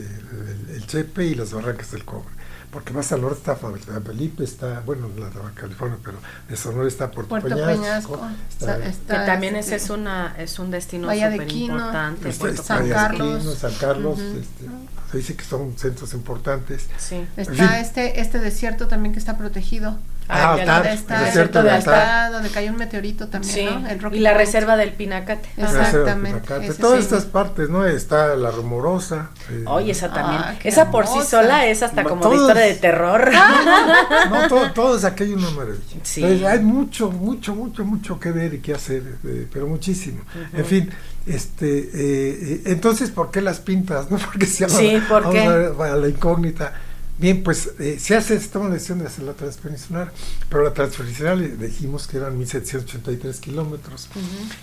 [0.73, 2.29] el, Chepe y las barrancas del cobre
[2.71, 7.09] porque más al norte está Felipe, está, bueno, la de California, pero de Sonora está
[7.09, 8.21] Puerto, Puerto Peñasco,
[8.59, 12.31] que también ese es una es un destino súper importante.
[12.31, 13.57] San, Carlos.
[13.57, 14.65] San Carlos, este,
[15.11, 16.87] se dice que son centros importantes.
[16.97, 17.25] Sí.
[17.37, 19.97] Está este este desierto también que está protegido.
[20.31, 23.89] Ah, ah está, desierto de Altar, donde cayó un meteorito también, ¿no?
[23.89, 25.49] El y la reserva del Pinacate.
[25.57, 26.73] Exactamente.
[26.79, 27.85] Todas estas partes, ¿no?
[27.85, 29.31] Está la rumorosa.
[29.49, 30.41] Eh, Oye, esa también.
[30.43, 33.31] Ah, esa por sí sola es hasta como de historia de terror.
[34.29, 35.99] no, todo, todo es aquello una maravilla.
[36.03, 36.23] Sí.
[36.23, 40.21] hay mucho, mucho, mucho, mucho que ver y que hacer, eh, pero muchísimo.
[40.53, 40.91] En fin,
[41.25, 44.09] este, eh, eh, entonces, ¿por qué las pintas?
[44.11, 44.17] ¿No?
[44.17, 45.39] Porque se llama, sí, ¿por qué?
[45.39, 46.73] A, la incógnita.
[47.19, 50.13] Bien, pues eh, se hace, estamos decisión de hacer la transpeninsular,
[50.47, 54.07] pero la transpeninsular dijimos que eran 1783 kilómetros.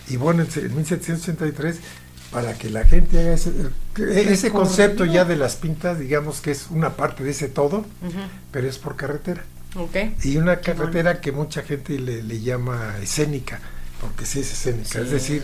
[0.09, 1.81] Y bueno, en, 1783,
[2.33, 3.53] para que la gente haga ese,
[3.99, 7.85] ese concepto ya de las pintas, digamos que es una parte de ese todo,
[8.53, 9.45] pero es por carretera.
[9.75, 10.16] Okay.
[10.23, 13.61] Y una carretera que mucha gente le, le, llama escénica,
[14.01, 15.42] porque sí es escénica, es decir,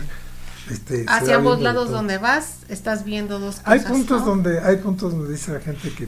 [0.71, 3.67] Este, Hacia ambos lados donde vas, estás viendo dos cosas.
[3.67, 6.07] Hay puntos donde hay puntos donde dice la gente que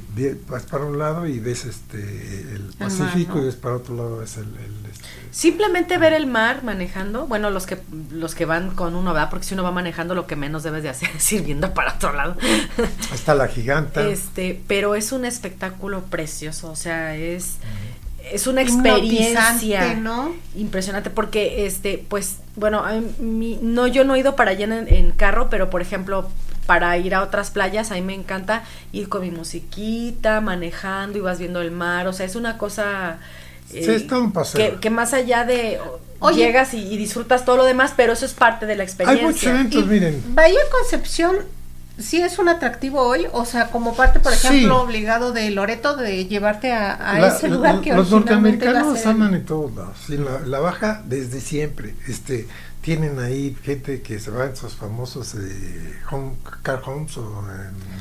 [0.50, 4.38] vas para un lado y ves este el Pacífico y ves para otro lado ves
[4.38, 4.46] el,
[4.90, 7.78] este, simplemente ver el mar manejando, bueno, los que
[8.12, 9.30] los que van con uno, ¿verdad?
[9.30, 11.96] Porque si uno va manejando lo que menos debes de hacer es ir viendo para
[11.96, 12.38] otro lado.
[13.14, 14.08] Está la giganta.
[14.08, 17.58] Este, pero es un espectáculo precioso, o sea, es
[18.32, 20.36] es una experiencia ¿no?
[20.56, 22.84] impresionante porque este pues bueno
[23.20, 26.30] no yo no he ido para allá en, carro pero por ejemplo
[26.66, 31.22] para ir a otras playas a mí me encanta ir con mi musiquita manejando y
[31.22, 33.20] vas viendo el mar o sea es una cosa
[33.74, 34.80] eh, un paseo.
[34.80, 35.80] Que, más allá de
[36.34, 39.44] llegas y, disfrutas todo lo demás pero eso es parte de la experiencia hay muchos
[39.44, 41.38] eventos miren Bahía Concepción
[41.98, 46.26] sí es un atractivo hoy, o sea, como parte, por ejemplo, obligado de Loreto de
[46.26, 50.10] llevarte a, ese lugar que los norteamericanos andan en todos lados,
[50.46, 52.48] la, baja desde siempre, este
[52.82, 57.44] tienen ahí gente que se va en sus famosos eh, home, car homes o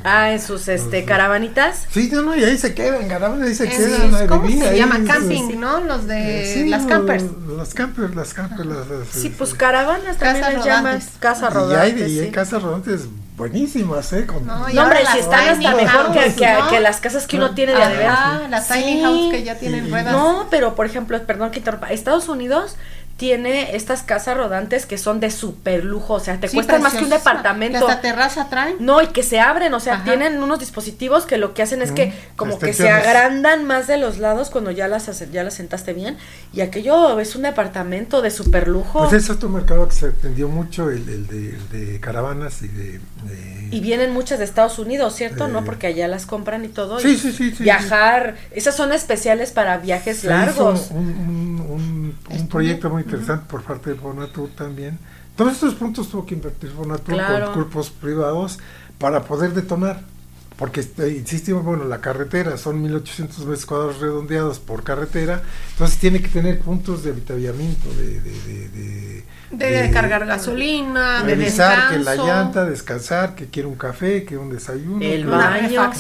[0.05, 1.87] ah en sus este caravanitas.
[1.91, 5.59] Sí no no y ahí se quedan caravanas ahí se quedan ¿cómo se llama camping
[5.59, 7.25] no los de las campers.
[7.57, 12.13] las campers las campers las, sí pues caravanas también les llaman casa rodante y hay,
[12.13, 14.27] y hay casas rodantes buenísimas, ¿eh?
[14.27, 14.47] Con...
[14.47, 16.35] No, hombre, si están hasta mejor que,
[16.71, 20.13] que, las casas que uno tiene de Ah, las tiny house que ya tienen ruedas.
[20.13, 22.77] No, pero por ejemplo, perdón que interrumpa, Estados Unidos
[23.17, 27.05] tiene estas casas rodantes que son de super lujo, o sea, te cuestan más que
[27.05, 27.87] un departamento.
[27.87, 28.77] Que terraza traen.
[28.81, 31.93] No, y que se abren, o sea, tienen unos dispositivos que lo que hacen es
[31.93, 35.93] que como que se agrandan más de los lados cuando ya las ya las sentaste
[35.93, 36.17] bien
[36.53, 39.09] y aquello es un departamento de super lujo.
[39.09, 43.01] Pues es otro mercado que se atendió mucho el, de, caravanas y de,
[43.71, 45.47] Y vienen muchas de Estados Unidos, ¿cierto?
[45.47, 45.65] ¿No?
[45.65, 46.99] Porque allá las compran y todo.
[46.99, 50.91] Sí, sí, sí, Viajar, esas son especiales para viajes largos.
[50.91, 54.99] un, un proyecto muy interesante por parte de Bonatur también.
[55.37, 58.59] Todos estos puntos tuvo que invertir Bonatur con grupos privados
[58.99, 60.01] para poder detonar.
[60.57, 66.29] Porque insistimos, bueno, la carretera son 1800 metros cuadrados redondeados por carretera, entonces tiene que
[66.29, 69.25] tener puntos de habitamiento, de, de
[69.59, 74.51] de, cargar gasolina, de revisar que la llanta, descansar, que quiero un café, que un
[74.51, 75.91] desayuno, el baño,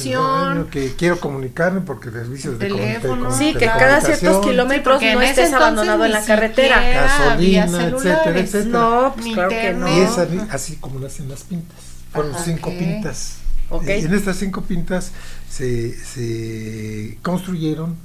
[0.70, 3.36] que quiero comunicarme porque servicios de teléfono.
[3.36, 6.80] Sí, que cada ciertos kilómetros no estés abandonado en la carretera.
[6.80, 8.70] Gasolina, etcétera, etcétera.
[8.70, 9.88] No, pues claro que no.
[9.88, 10.18] Y es
[10.50, 11.78] así como nacen las pintas.
[12.12, 13.38] Fueron cinco pintas.
[13.70, 15.12] En estas cinco pintas
[15.50, 17.96] se, se construyeron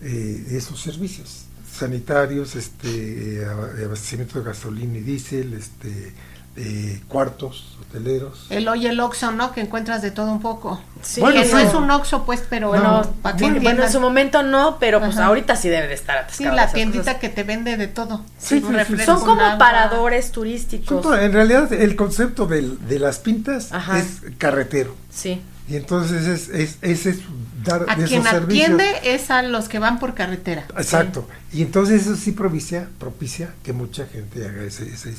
[0.00, 6.12] eh, esos servicios sanitarios, este, abastecimiento de gasolina y diésel, este,
[6.56, 8.46] eh, cuartos hoteleros.
[8.50, 9.52] El hoy el Oxxo, ¿no?
[9.52, 10.80] Que encuentras de todo un poco.
[11.02, 13.02] Sí, bueno, no es un Oxxo, pues, pero bueno,
[13.38, 16.50] bueno, en su momento no, pero pues ahorita sí debe de estar atascado.
[16.50, 18.24] Sí, la tiendita que te vende de todo.
[18.38, 18.62] Sí,
[19.04, 21.04] son como paradores turísticos.
[21.20, 24.94] en realidad el concepto de las pintas es carretero.
[25.10, 25.42] Sí.
[25.68, 27.18] Y entonces es, es, es, es
[27.64, 30.66] dar a quien atiende es a los que van por carretera.
[30.76, 31.26] Exacto.
[31.52, 34.84] Y entonces eso sí propicia, propicia que mucha gente haga ese.
[34.92, 35.14] ese,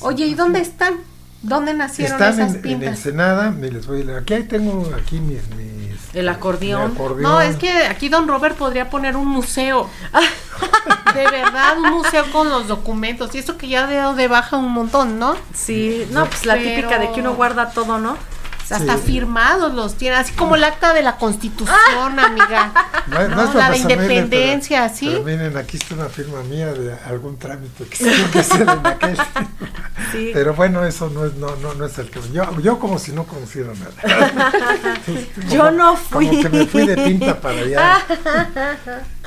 [0.00, 0.94] Oye, ¿y dónde están?
[1.42, 2.82] ¿Dónde nacieron están esas en, pintas?
[2.82, 4.18] en Ensenada, me les voy a leer.
[4.18, 6.96] Aquí tengo aquí mis, mis el acordeón.
[7.20, 9.90] No, es que aquí don Robert podría poner un museo.
[11.14, 13.34] de verdad, un museo con los documentos.
[13.34, 15.36] Y eso que ya ha de baja un montón, ¿no?
[15.52, 18.16] Sí, no, pues la típica de que uno guarda todo, ¿no?
[18.70, 21.74] Hasta firmados los tiene, así como el acta de la constitución,
[22.18, 22.72] amiga.
[23.06, 25.08] No, la de independencia, ¿sí?
[25.10, 28.62] Pero miren, aquí está una firma mía de algún trámite que se tiene que hacer
[28.62, 29.16] en aquel.
[30.12, 30.30] Sí.
[30.32, 33.10] Pero bueno, eso no es, no, no, no es el que yo, yo como si
[33.12, 34.60] no conociera nada.
[35.50, 36.28] yo no fui.
[36.28, 38.06] Como que me fui de pinta para allá.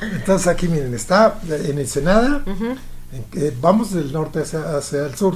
[0.00, 2.42] Entonces aquí miren, está en Ensenada,
[3.60, 5.34] vamos del norte hacia, hacia el sur.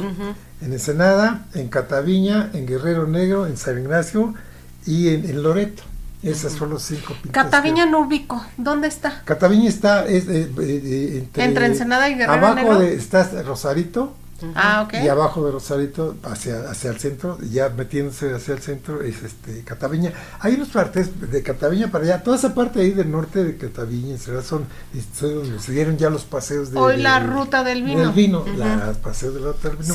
[0.60, 4.34] En Ensenada, en Cataviña, en Guerrero Negro, en San Ignacio
[4.86, 5.82] y en, Loreto.
[6.22, 7.44] Esas son los cinco pintas.
[7.44, 8.44] Cataviña no ubico.
[8.56, 9.22] ¿Dónde está?
[9.24, 12.78] Cataviña está es, eh, eh, entre, Ensenada y Guerrero Abajo Negro.
[12.78, 14.14] de está Rosarito
[14.54, 19.22] Ah, y abajo de Rosarito, hacia, hacia el centro, ya metiéndose hacia el centro, es
[19.22, 20.12] este Cataviña.
[20.40, 24.18] Hay unas partes de Cataviña para allá, toda esa parte ahí del norte de Cataviña,
[24.18, 24.66] son, son
[25.20, 26.78] donde se dieron ya los paseos de.
[26.78, 28.00] Hoy la ruta del vino.
[28.00, 29.94] Del vino, la paseos de la ruta del vino.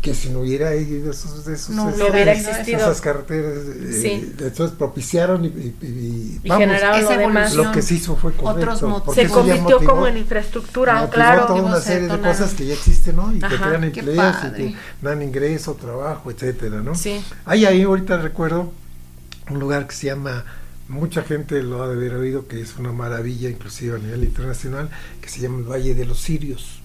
[0.00, 2.78] Que si no hubiera ido esos, de esos, no, hubiera existido.
[2.78, 7.54] esas carreteras, eh, entonces propiciaron y, y, y, generaron lo demás.
[7.54, 9.04] Lo que se hizo fue correcto.
[9.14, 11.46] se convirtió como en infraestructura, claro.
[11.46, 13.32] toda una serie de cosas que ya existen, ¿no?
[13.32, 13.40] Y
[13.80, 16.94] que empleos y dan ingreso, trabajo, etcétera, ¿no?
[16.94, 17.22] Sí.
[17.44, 18.72] Hay ahí ahorita recuerdo
[19.50, 20.44] un lugar que se llama
[20.88, 24.88] mucha gente lo ha de haber oído que es una maravilla inclusive a nivel internacional
[25.20, 26.80] que se llama el Valle de los Sirios.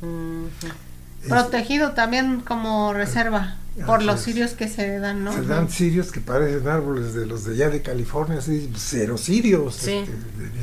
[1.27, 3.57] Protegido también como reserva.
[3.87, 5.33] Por los sirios que se dan, ¿no?
[5.33, 9.73] Se dan sirios que parecen árboles de los de allá de California, así, cero sirios.
[9.73, 10.03] Sí.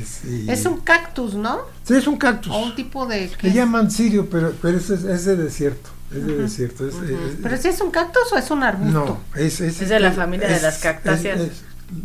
[0.01, 1.59] Este, es un cactus, ¿no?
[1.83, 2.53] Sí, es un cactus.
[2.53, 3.29] O un tipo de...
[3.41, 5.89] Le llaman sirio, pero, pero es, es de desierto.
[6.13, 6.87] Es de desierto.
[6.87, 6.95] Es,
[7.41, 8.91] ¿Pero si es un cactus o es un arbusto?
[8.91, 9.61] No, es...
[9.61, 11.39] Es, de la familia de las cactáceas.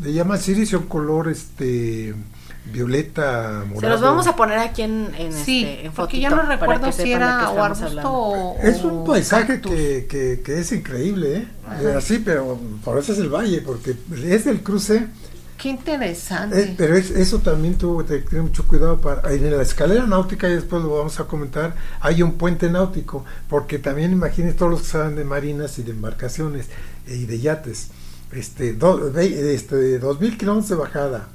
[0.03, 2.15] le y son color, este
[2.73, 3.81] violeta morado.
[3.81, 7.13] Se los vamos a poner aquí en, en, sí, este, porque ya no recuerdo si
[7.13, 11.95] era o arbusto o, Es un paisaje que, que, que, es increíble, ¿eh?
[11.97, 15.07] Así, pero por eso es el valle, porque es el cruce.
[15.59, 16.61] Qué interesante.
[16.61, 20.49] Eh, pero es, eso también tuvo que tener mucho cuidado para en la escalera náutica
[20.49, 24.83] y después lo vamos a comentar hay un puente náutico porque también imagínense todos los
[24.83, 26.67] que saben de marinas y de embarcaciones
[27.07, 27.89] y de yates
[28.33, 31.29] este, do, este dos mil kilómetros de bajada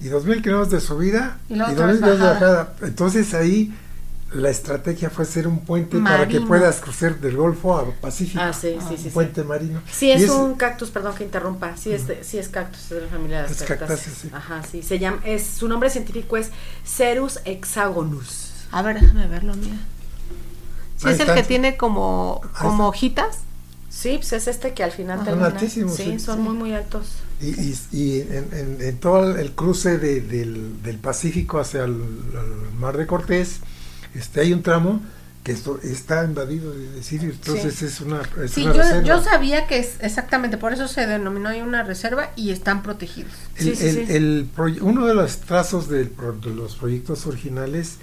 [0.00, 2.74] y 2.000 kilómetros de subida y, y 2.000 kilómetros de bajada.
[2.82, 3.74] Entonces ahí
[4.36, 8.40] la estrategia fue hacer un puente para que puedas cruzar del Golfo a Pacífico.
[8.42, 9.10] Ah, sí, sí, sí.
[9.10, 9.82] puente marino.
[9.90, 11.76] Sí, es, un cactus, perdón que interrumpa.
[11.76, 14.16] Sí, es, sí es cactus, es de la familia de las cactáceas.
[14.16, 14.30] Sí.
[14.32, 14.82] Ajá, sí.
[14.82, 16.50] Se llama, es, su nombre científico es
[16.84, 18.52] Cerus hexagonus.
[18.70, 19.76] A ver, déjame verlo, mira.
[20.96, 23.40] Sí, es el que tiene como, como hojitas.
[23.96, 25.58] Sí, pues es este que al final termina.
[25.58, 27.16] sí, son muy, muy altos.
[27.40, 31.96] Y, y, en, en, todo el cruce del, del, Pacífico hacia el,
[32.78, 33.60] Mar de Cortés,
[34.16, 35.00] este, hay un tramo
[35.44, 39.78] que esto está invadido de, sirios, entonces es una, es sí, yo, yo, sabía que
[39.78, 43.30] es exactamente, por eso se denominó ahí una reserva y están protegidos.
[43.56, 44.48] El, el,
[44.80, 47.98] uno de los trazos de, de los proyectos originales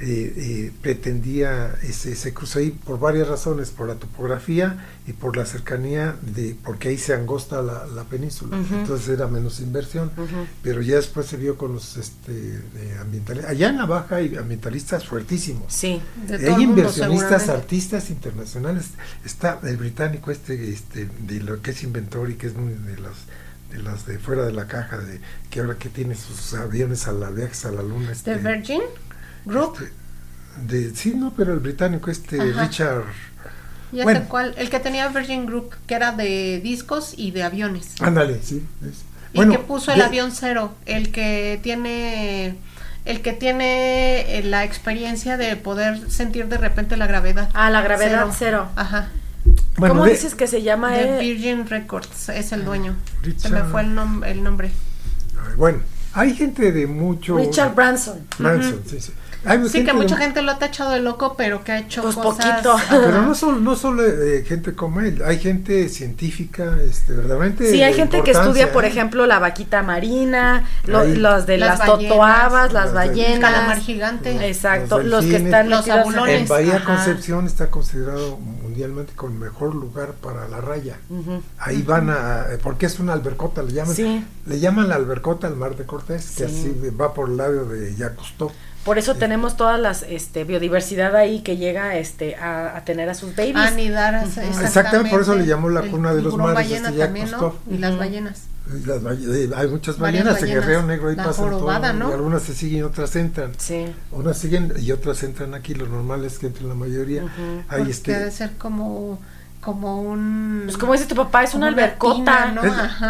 [0.00, 5.36] eh, eh, pretendía ese, ese cruce ahí por varias razones, por la topografía y por
[5.36, 10.10] la cercanía de, porque ahí se angosta la, la península, entonces era menos inversión,
[10.62, 12.60] pero ya después se vio con los este,
[13.00, 18.86] ambientalistas, allá en la baja hay ambientalistas fuertísimos, sí, hay inversionistas, artistas internacionales,
[19.24, 22.96] está el británico este, este, de lo que es inventor y que es muy de
[22.96, 23.16] los
[23.72, 27.12] de las de fuera de la caja, de que ahora que tiene sus aviones a
[27.12, 28.12] la viajes a la luna.
[28.12, 28.82] Este, ¿De Virgin?
[29.44, 29.74] Group.
[29.74, 30.02] Este,
[30.66, 33.04] de, sí, no, pero el británico, este Richard.
[33.90, 37.94] Ya sé cuál, el que tenía Virgin Group, que era de discos y de aviones.
[38.00, 38.66] Ándale, sí.
[39.34, 42.56] y que puso el avión cero, el que tiene
[43.04, 47.50] el que tiene eh, la experiencia de poder sentir de repente la gravedad.
[47.52, 48.68] Ah, la gravedad cero.
[48.76, 49.08] Ajá.
[49.76, 50.92] ¿Cómo dices que se llama?
[50.92, 52.94] De Virgin Records, es el dueño.
[53.36, 54.70] se me fue el, el nombre.
[55.56, 55.80] Bueno,
[56.14, 57.36] hay gente de mucho...
[57.36, 58.20] Richard Branson.
[58.38, 59.12] Branson, sí, sí
[59.68, 62.62] sí, que mucha gente lo ha tachado de loco, pero que ha hecho pues cosas...
[62.62, 62.76] poquito.
[62.90, 67.70] Pero no solo, no solo eh, gente como él, hay gente científica, este, verdaderamente.
[67.70, 68.88] Sí, hay gente que estudia, por ¿eh?
[68.88, 73.34] ejemplo, la vaquita marina, los de las, totoabas, las, ballenas.
[73.34, 74.48] El calamar gigante.
[74.48, 76.42] Exacto, los, que están los abulones.
[76.42, 80.98] En Bahía Concepción está considerado mundialmente como el mejor lugar para la raya.
[81.58, 85.76] Ahí van a, porque es una albercota, le llaman, le llaman la albercota al mar
[85.76, 88.52] de Cortés, que así va por el lado de Yacustó.
[88.84, 93.36] Por eso tenemos todas las este, biodiversidad ahí que llega este, a, tener a sus
[93.36, 93.56] babies.
[93.56, 95.10] Anidar, uh exactamente.
[95.10, 96.70] por eso le llamó la cuna de los mares.
[96.70, 97.56] Este, también, ¿no?
[97.70, 98.42] Y las ballenas.
[98.72, 102.82] Eh, hay muchas ballenas, en Guerrero Negro ahí pasan todo, y algunas se siguen y
[102.82, 103.52] otras entran.
[103.58, 103.86] Sí.
[104.12, 107.24] Unas siguen y otras entran aquí, lo normal es que entren la mayoría.
[107.68, 109.20] Ahí este, debe ser como
[109.62, 110.62] como un...
[110.64, 112.62] Pues como dice tu papá, es una albercota, ¿no?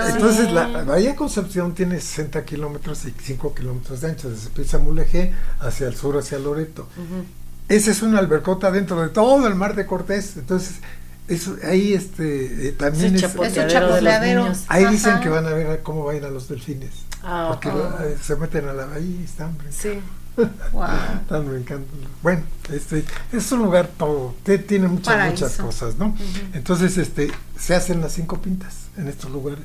[0.07, 5.33] Entonces la Bahía Concepción tiene 60 kilómetros y 5 kilómetros de ancho, desde Pisa Mulegé
[5.61, 6.87] hacia el sur, hacia Loreto.
[7.69, 10.77] Esa es una albercota dentro de todo el mar de Cortés, entonces
[11.29, 16.25] eso, ahí este eh, también es, es Ahí dicen que van a ver cómo van
[16.25, 16.91] a los delfines.
[17.23, 19.57] Ah, porque eh, se meten a la bahía y están.
[19.71, 20.01] Sí.
[20.73, 21.42] Wow.
[21.42, 21.90] me encanta.
[22.23, 22.42] Bueno,
[22.73, 24.35] este es un lugar todo,
[24.66, 26.16] tiene muchas muchas cosas, ¿no?
[26.55, 29.64] Entonces, este, se hacen las cinco pintas en estos lugares,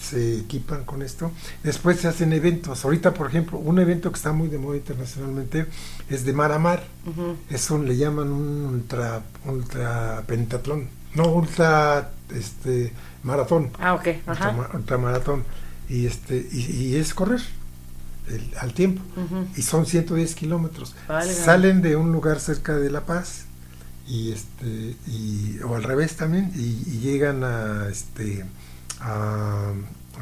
[0.00, 1.30] se equipan con esto.
[1.62, 2.84] Después se hacen eventos.
[2.84, 5.66] Ahorita, por ejemplo, un evento que está muy de moda internacionalmente
[6.08, 6.84] es de mar a mar.
[7.50, 13.70] Eso le llaman un ultra, ultra pentatlón, no ultra, este, maratón.
[13.78, 14.08] Ah, ok.
[14.74, 15.44] Ultra, maratón
[15.86, 17.42] y este y es correr
[18.60, 19.02] al tiempo.
[19.56, 20.94] Y son 110 kilómetros.
[21.44, 23.44] Salen de un lugar cerca de La Paz
[24.06, 28.44] y este y o al revés también y, llegan a este
[29.00, 29.72] a,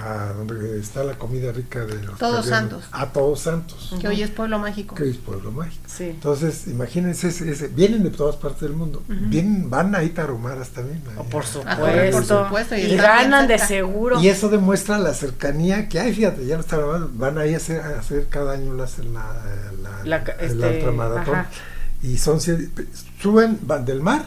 [0.00, 2.84] a, donde está la comida rica de los Todos Santos.
[2.92, 3.94] A Todos Santos.
[4.00, 4.94] Que hoy es pueblo mágico.
[4.94, 5.82] Que hoy es pueblo mágico.
[5.98, 9.02] Entonces imagínense ese, vienen de todas partes del mundo.
[9.08, 14.20] Vienen van a ir tarumaras también oh, por supuesto, y, ganan de seguro.
[14.20, 17.56] Y eso demuestra la cercanía que hay fíjate ya no está van a ir a
[17.56, 21.46] hacer, a hacer cada año la, la, la, el este, ultramaratón
[22.02, 24.24] y son suben van del mar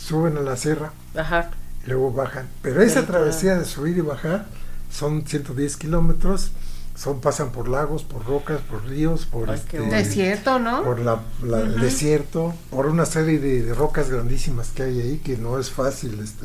[0.00, 0.92] suben a la sierra.
[1.14, 1.50] Ajá.
[1.84, 2.48] Y luego bajan.
[2.62, 4.46] Pero esa travesía de subir y bajar
[4.90, 6.50] son 110 kilómetros
[7.00, 10.82] son pasan por lagos, por rocas, por ríos, por este, desierto, ¿no?
[10.82, 15.58] Por la, el desierto, por una serie de, rocas grandísimas que hay ahí que no
[15.58, 16.44] es fácil, este,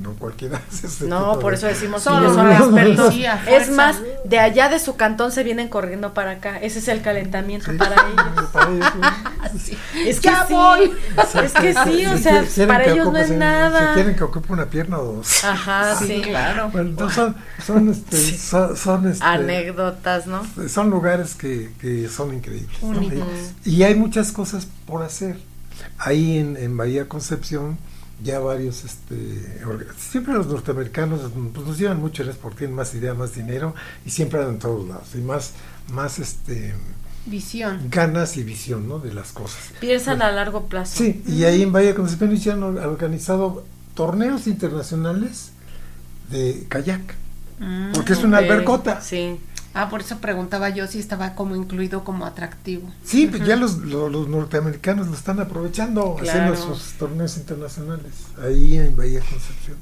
[0.00, 3.14] no cualquiera hace No, por eso decimos solo son expertos.
[3.46, 6.56] es más, de allá de su cantón se vienen corriendo para acá.
[6.56, 9.10] Ese es el calentamiento para ellos.
[9.50, 13.88] Es que sí, es que sí, o sea, para ellos no es nada.
[13.88, 15.44] Si quieren que ocupe una pierna o dos.
[15.44, 16.70] Ajá, sí, claro.
[16.70, 17.36] Bueno, entonces son,
[17.66, 19.89] son, este, son, este, anécdotas
[20.26, 20.42] ¿no?
[20.68, 23.54] Son lugares que, son increíbles.
[23.64, 25.38] Y hay muchas cosas por hacer.
[25.98, 27.78] Ahí en, Bahía Concepción
[28.22, 29.62] ya varios, este,
[29.98, 31.20] siempre los norteamericanos
[31.54, 33.74] pues, nos llevan mucho porque tienen más idea, más dinero
[34.04, 35.08] y siempre andan en todos lados.
[35.14, 35.52] Y más,
[35.90, 36.74] más este
[37.24, 37.88] visión.
[37.90, 38.98] ganas y visión ¿no?
[38.98, 39.72] de las cosas.
[39.80, 40.98] Piensan a largo plazo.
[40.98, 43.64] Sí y ahí en Bahía Concepción ya han organizado
[43.94, 45.52] torneos internacionales
[46.30, 47.14] de kayak.
[47.58, 49.00] Mm, porque es una albercota.
[49.00, 49.38] Sí
[49.72, 52.90] Ah, por eso preguntaba yo si estaba como incluido como atractivo.
[53.04, 58.12] Sí, pues ya los, los, norteamericanos lo están aprovechando haciendo sus torneos internacionales
[58.42, 59.76] ahí en Bahía Concepción.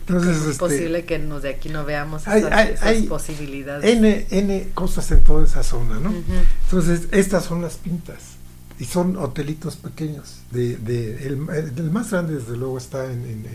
[0.00, 3.88] Entonces, es este, posible que nos de aquí no veamos esas, posibilidades.
[3.96, 6.12] N, N cosas en toda esa zona, ¿no?
[6.64, 8.18] Entonces, estas son las pintas
[8.80, 10.38] y son hotelitos pequeños.
[10.50, 11.46] De, de el,
[11.76, 13.46] el más grande, desde luego, está en,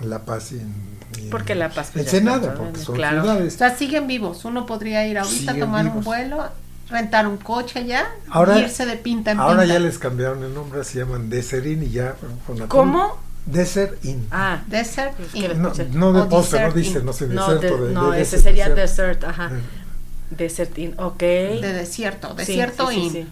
[0.00, 0.93] en La Paz y en
[1.30, 1.90] porque La Paz.
[1.92, 3.22] Pues, Ensenada, porque son claro.
[3.22, 3.54] ciudades.
[3.54, 4.44] O sea, siguen vivos.
[4.44, 6.44] Uno podría ir ahorita, a tomar un vuelo,
[6.90, 10.84] rentar un coche allá ahora, irse de pinta en Ahora ya les cambiaron el nombre,
[10.84, 12.14] se llaman Desert Inn y ya.
[12.46, 13.18] Con la ¿Cómo?
[13.46, 14.26] Desert Inn.
[14.30, 15.60] Ah, Desert Inn.
[15.60, 19.50] No, no de postre, no dice, no sé, no, de, no, ese sería desert, ajá.
[20.30, 21.18] Desert Inn, ok.
[21.18, 23.12] De desierto, desierto sí, Inn.
[23.12, 23.26] Sí,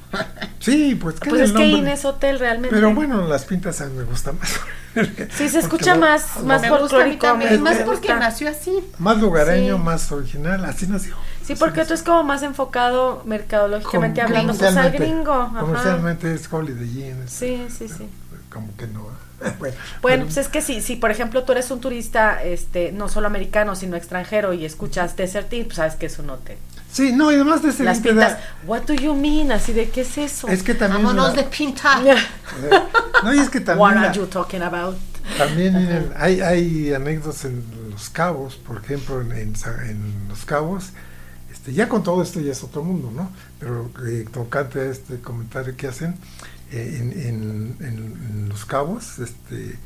[0.60, 0.94] sí.
[0.94, 2.74] pues, pues es que Inn es hotel realmente.
[2.74, 4.60] Pero bueno, las pintas a mí me gustan más.
[5.36, 7.34] sí, se escucha más, más folclórico.
[7.36, 8.72] Más porque nació así.
[8.98, 11.16] Más lugareño, más original, así nació.
[11.44, 15.50] Sí, porque tú es como más enfocado mercadológicamente hablando, pues al gringo.
[15.58, 17.28] Comercialmente es Holiday Inn.
[17.28, 18.08] Sí, sí, sí.
[18.50, 19.10] Como que no.
[19.58, 23.08] bueno, bueno pues es que si, si por ejemplo tú eres un turista, este, no
[23.08, 26.58] solo americano, sino extranjero y escuchas Desert Inn, pues sabes que es un hotel.
[26.92, 29.50] Sí, no, y además de ese Las pintas, what do you mean?
[29.50, 30.46] Así de, ¿qué es eso?
[30.48, 31.02] Es que también...
[31.02, 31.98] Vámonos de pinta.
[33.24, 33.80] no, y es que también...
[33.80, 34.96] What are you talking about?
[35.38, 40.90] También hay, hay anécdotas en Los Cabos, por ejemplo, en, en, Los Cabos,
[41.50, 43.30] este, ya con todo esto ya es otro mundo, ¿no?
[43.58, 46.16] Pero eh, tocante a este comentario que hacen,
[46.72, 49.78] eh, en, en, Los Cabos, este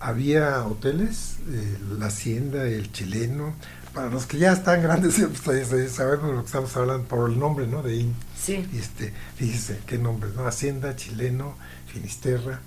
[0.00, 3.54] había hoteles, eh, la Hacienda, el Chileno,
[3.94, 7.66] para los que ya están grandes, pues, sabemos lo que estamos hablando por el nombre,
[7.66, 7.82] ¿no?
[7.82, 8.14] De IN.
[8.40, 8.66] Sí.
[8.74, 10.46] Este, fíjese, qué nombres, ¿no?
[10.46, 11.54] Hacienda, Chileno,
[11.86, 12.60] Finisterra.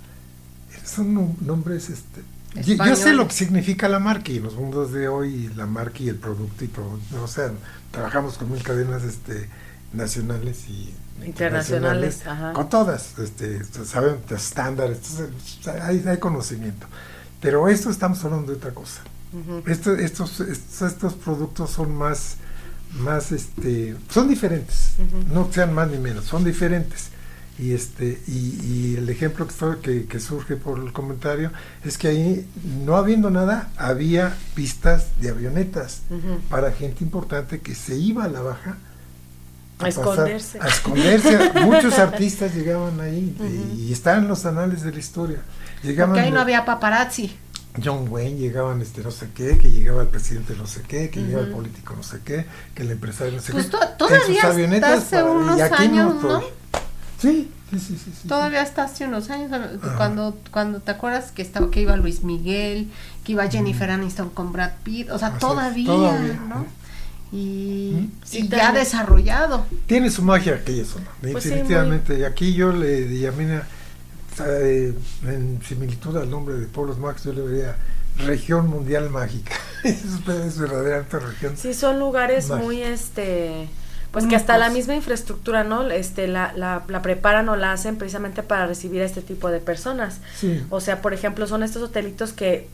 [0.84, 2.22] Son nombres, este.
[2.64, 5.98] Yo, sé lo que significa la marca y en los mundos de hoy la marca
[6.00, 7.52] y el producto y todo, o sea,
[7.92, 9.50] trabajamos con mil cadenas este
[9.92, 10.94] nacionales y
[11.26, 12.24] internacionales,
[12.54, 15.00] con todas, este, saben estándares,
[15.82, 16.88] hay, hay conocimiento.
[17.42, 19.02] Pero esto estamos hablando de otra cosa
[19.68, 22.38] estos, estos, productos son más,
[23.00, 24.96] más este, son diferentes,
[25.32, 27.10] no sean más ni menos, son diferentes.
[27.58, 29.48] Y este, y, el ejemplo
[29.82, 31.52] que, que, surge por el comentario
[31.86, 32.48] es que ahí,
[32.86, 36.02] no habiendo nada, había pistas de avionetas
[36.50, 38.78] para gente importante que se iba a la baja
[39.80, 40.60] a, esconderse.
[40.62, 41.52] a esconderse.
[41.62, 43.36] Muchos artistas llegaban ahí
[43.78, 45.40] y, están en los anales de la historia.
[45.84, 47.36] Llegaban Porque ahí no había paparazzi.
[47.84, 51.22] John Wayne llegaban este no sé qué, que llegaba el presidente no sé qué, que
[51.22, 53.78] llegaba el político no sé qué, que el empresario no sé pues qué.
[53.98, 54.42] todavía
[54.94, 56.42] hace unos años, ¿no?
[57.18, 59.52] Sí, sí, sí, sí, Todavía hasta hace unos años
[59.98, 62.92] cuando cuando te acuerdas que estaba que iba Luis Miguel,
[63.24, 66.66] que iba Jennifer Aniston con Brad Pitt, o sea, todavía, ¿no?
[67.32, 68.12] Y,
[68.50, 69.66] ya desarrollado.
[69.88, 72.20] Tiene su magia aquella zona, pues definitivamente.
[72.20, 73.62] Y aquí yo le llamé
[74.40, 77.76] eh, en similitud al nombre de Pueblos Max, yo le vería
[78.18, 79.56] región mundial mágica.
[79.84, 81.58] es, verdaderamente región.
[81.58, 83.68] Sí, son lugares muy, este,
[84.12, 85.90] pues que hasta la misma infraestructura, ¿no?
[85.90, 89.60] Este, la, la, la, preparan o la hacen precisamente para recibir a este tipo de
[89.60, 90.20] personas.
[90.70, 92.68] O sea, por ejemplo, son estos hotelitos que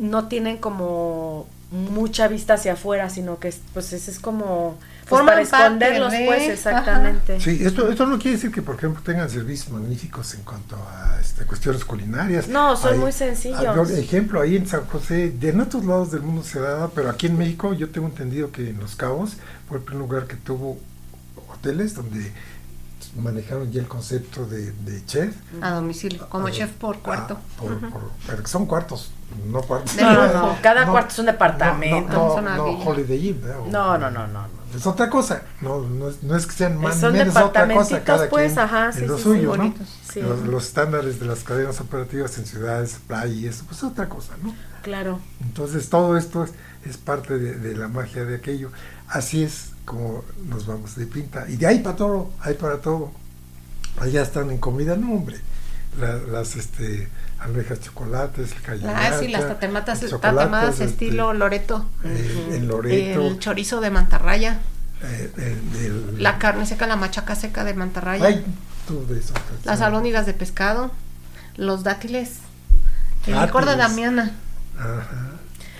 [0.00, 4.78] no tienen como mucha vista hacia afuera, sino que pues ese es como
[5.08, 7.40] pues para esconderlos, pues, exactamente.
[7.40, 11.18] Sí, esto, esto no quiere decir que, por ejemplo, tengan servicios magníficos en cuanto a
[11.20, 12.48] este, cuestiones culinarias.
[12.48, 13.90] No, son muy sencillos.
[13.90, 17.26] ejemplo, ahí en San José, de en otros lados del mundo se da, pero aquí
[17.26, 19.36] en México yo tengo entendido que en Los Cabos
[19.68, 20.78] fue el primer lugar que tuvo
[21.48, 22.32] hoteles donde
[23.16, 24.72] manejaron ya el concepto de,
[25.06, 25.34] chef.
[25.62, 27.38] A domicilio, como chef por cuarto.
[28.26, 29.12] pero son cuartos,
[29.46, 29.96] no cuartos.
[29.96, 32.40] No, no, no, cada cuarto es un departamento.
[32.40, 33.40] No, no, Holiday Inn.
[33.70, 37.00] No, no, no, no, Es otra cosa, no, no, es, no es que sean más
[37.00, 39.74] son menos otra cosa, cada pues, quien ajá, sí, en lo suyo, ¿no?
[40.14, 44.08] Los, los, estándares de las cadenas operativas en ciudades, playa y eso, pues es otra
[44.08, 44.54] cosa, ¿no?
[44.82, 45.20] Claro.
[45.40, 46.52] Entonces todo esto es,
[46.88, 48.70] es parte de, de la magia de aquello.
[49.08, 51.48] Así es como nos vamos de pinta.
[51.48, 53.12] Y de ahí para todo, ahí para todo.
[53.98, 55.38] Allá están en comida, no hombre.
[55.98, 61.86] Las este almejas chocolates, el Ah, sí, las tatematas, tatemadas este, estilo Loreto.
[62.04, 63.26] Eh, Loreto.
[63.26, 64.60] El chorizo de mantarraya.
[65.02, 65.56] Eh,
[66.18, 68.26] la carne seca, la machaca seca de mantarraya.
[68.26, 68.44] Ay,
[68.88, 69.34] todo eso.
[69.64, 70.90] Las albóndigas de pescado,
[71.56, 72.38] los dátiles,
[73.26, 74.32] el licor de Damiana.
[74.78, 75.32] Ajá.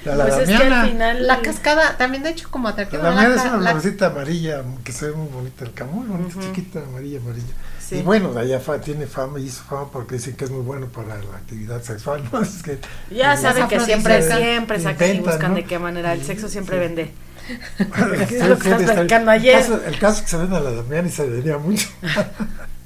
[0.05, 3.03] La, pues es que al final la cascada también de hecho como atractiva.
[3.03, 6.81] La damiana es una florcita amarilla que se ve muy bonita el camón, bonita, chiquita,
[6.85, 7.55] amarilla, amarilla.
[7.91, 10.87] Y bueno, de allá tiene fama y hizo fama porque dicen que es muy bueno
[10.87, 12.41] para la actividad sexual, ¿no?
[12.43, 12.78] Es que,
[13.11, 17.12] ya saben que siempre, siempre sacan y buscan de qué manera el sexo siempre vende.
[17.49, 21.89] el, caso, el caso que se vende a la Damiana y se vendía mucho.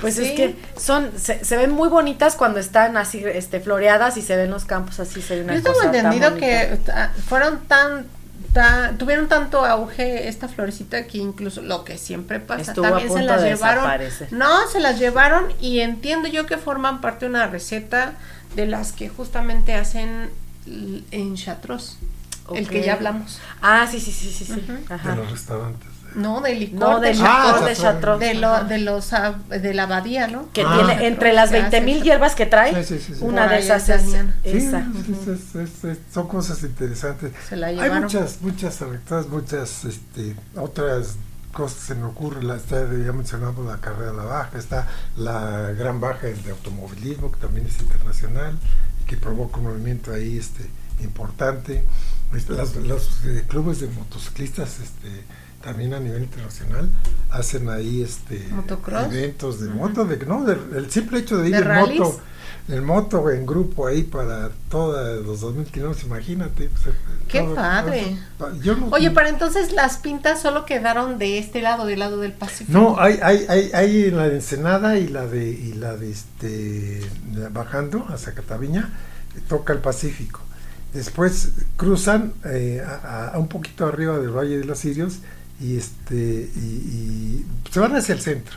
[0.00, 4.22] Pues es que son, se, se, ven muy bonitas cuando están así este floreadas y
[4.22, 6.78] se ven los campos así, se ve una Yo tengo entendido que
[7.28, 8.06] fueron tan,
[8.98, 13.90] tuvieron tanto auge esta florecita que incluso lo que siempre pasa, también se las llevaron.
[14.30, 18.14] No, se las llevaron y entiendo yo que forman parte de una receta
[18.54, 20.30] de las que justamente hacen
[20.66, 21.98] en Chatros.
[22.54, 23.40] El que ya hablamos.
[23.60, 24.62] Ah, sí, sí, sí, sí, sí.
[24.88, 25.16] Ajá.
[25.16, 25.95] los restaurantes.
[26.16, 26.80] No, de licor.
[26.80, 28.18] No, de licor de Chartreux.
[28.18, 30.50] De, lo, de, los, ah, de la abadía, ¿no?
[30.52, 30.74] Que ah.
[30.74, 34.02] tiene entre las 20 mil hierbas que trae, sí, sí, sí, una de esas es
[34.42, 34.86] esa.
[36.12, 37.32] son cosas interesantes.
[37.52, 38.80] Hay muchas, muchas
[39.28, 41.16] muchas este, otras
[41.52, 42.48] cosas se me ocurren.
[42.48, 47.30] La, está, ya mencionamos la carrera de la baja, está la gran baja de automovilismo,
[47.30, 48.58] que también es internacional,
[49.06, 50.66] que provoca un movimiento ahí este
[51.02, 51.84] importante.
[52.34, 55.24] Este, los eh, clubes de motociclistas este,
[55.66, 56.88] también a nivel internacional
[57.30, 58.40] hacen ahí este
[59.10, 62.20] eventos de moto de no el simple hecho de ir en moto
[62.68, 66.94] en moto en grupo ahí para todos los 2000 kilómetros imagínate pues,
[67.26, 68.16] qué padre.
[68.92, 72.70] oye para entonces las pintas solo quedaron de este lado del lado del Pacífico.
[72.78, 77.00] No hay hay hay, hay la de Ensenada y la de y la de este
[77.50, 78.92] bajando hacia Cataviña
[79.48, 80.40] toca el Pacífico.
[80.94, 85.18] Después cruzan eh, a, un poquito arriba del Valle de los Sirios
[85.60, 88.56] y este y, se van hacia el centro.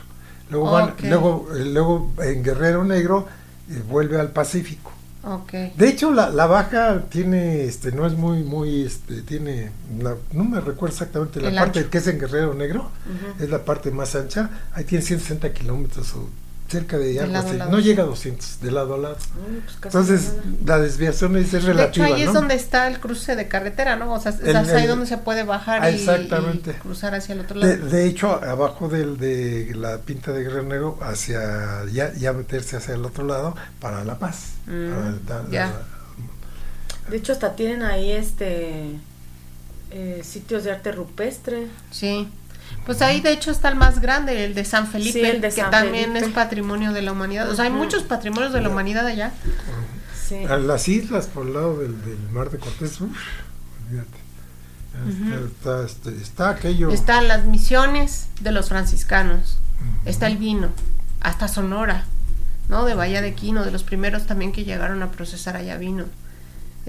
[0.50, 3.26] Luego van luego eh, luego en Guerrero Negro
[3.70, 4.92] eh, vuelve al Pacífico.
[5.22, 5.74] Okay.
[5.76, 9.70] de hecho la, la, baja tiene este no es muy muy este tiene
[10.32, 12.90] no me recuerdo exactamente la parte que es en Guerrero Negro
[13.38, 14.48] es la parte más ancha.
[14.72, 16.26] Ahí tiene 160 kilómetros o
[16.70, 17.56] cerca de algo así.
[17.56, 19.16] No llega a 200 de lado a lado.
[19.16, 21.74] Pues Entonces, la desviación es, relativa.
[21.74, 24.12] De hecho, ahí es donde está el cruce de carretera, ¿no?
[24.12, 26.06] O sea, es ahí donde se puede bajar y,
[26.80, 27.76] cruzar hacia el otro lado.
[27.76, 32.94] De, hecho, abajo del, de la pinta de Guerrero Negro, hacia ya, ya meterse hacia
[32.94, 34.52] el otro lado para La Paz.
[34.66, 35.72] Mm, ya.
[37.08, 38.96] de hecho, hasta tienen ahí este
[39.90, 41.66] eh, sitios de arte rupestre.
[41.90, 42.28] Sí.
[42.86, 46.28] Pues ahí de hecho está el más grande, el de San Felipe, que también es
[46.28, 47.48] patrimonio de la humanidad.
[47.50, 49.32] O sea, hay muchos patrimonios de la humanidad allá.
[50.28, 50.44] Sí.
[50.44, 51.94] A las islas por el lado del,
[52.32, 53.16] mar de Cortés, uff,
[55.46, 56.90] está, este, está, aquello.
[56.90, 59.58] Están las misiones de los franciscanos,
[60.04, 60.68] está el vino,
[61.20, 62.04] hasta Sonora,
[62.68, 62.84] ¿no?
[62.84, 66.04] De Bahía de Quino, de los primeros también que llegaron a procesar allá vino.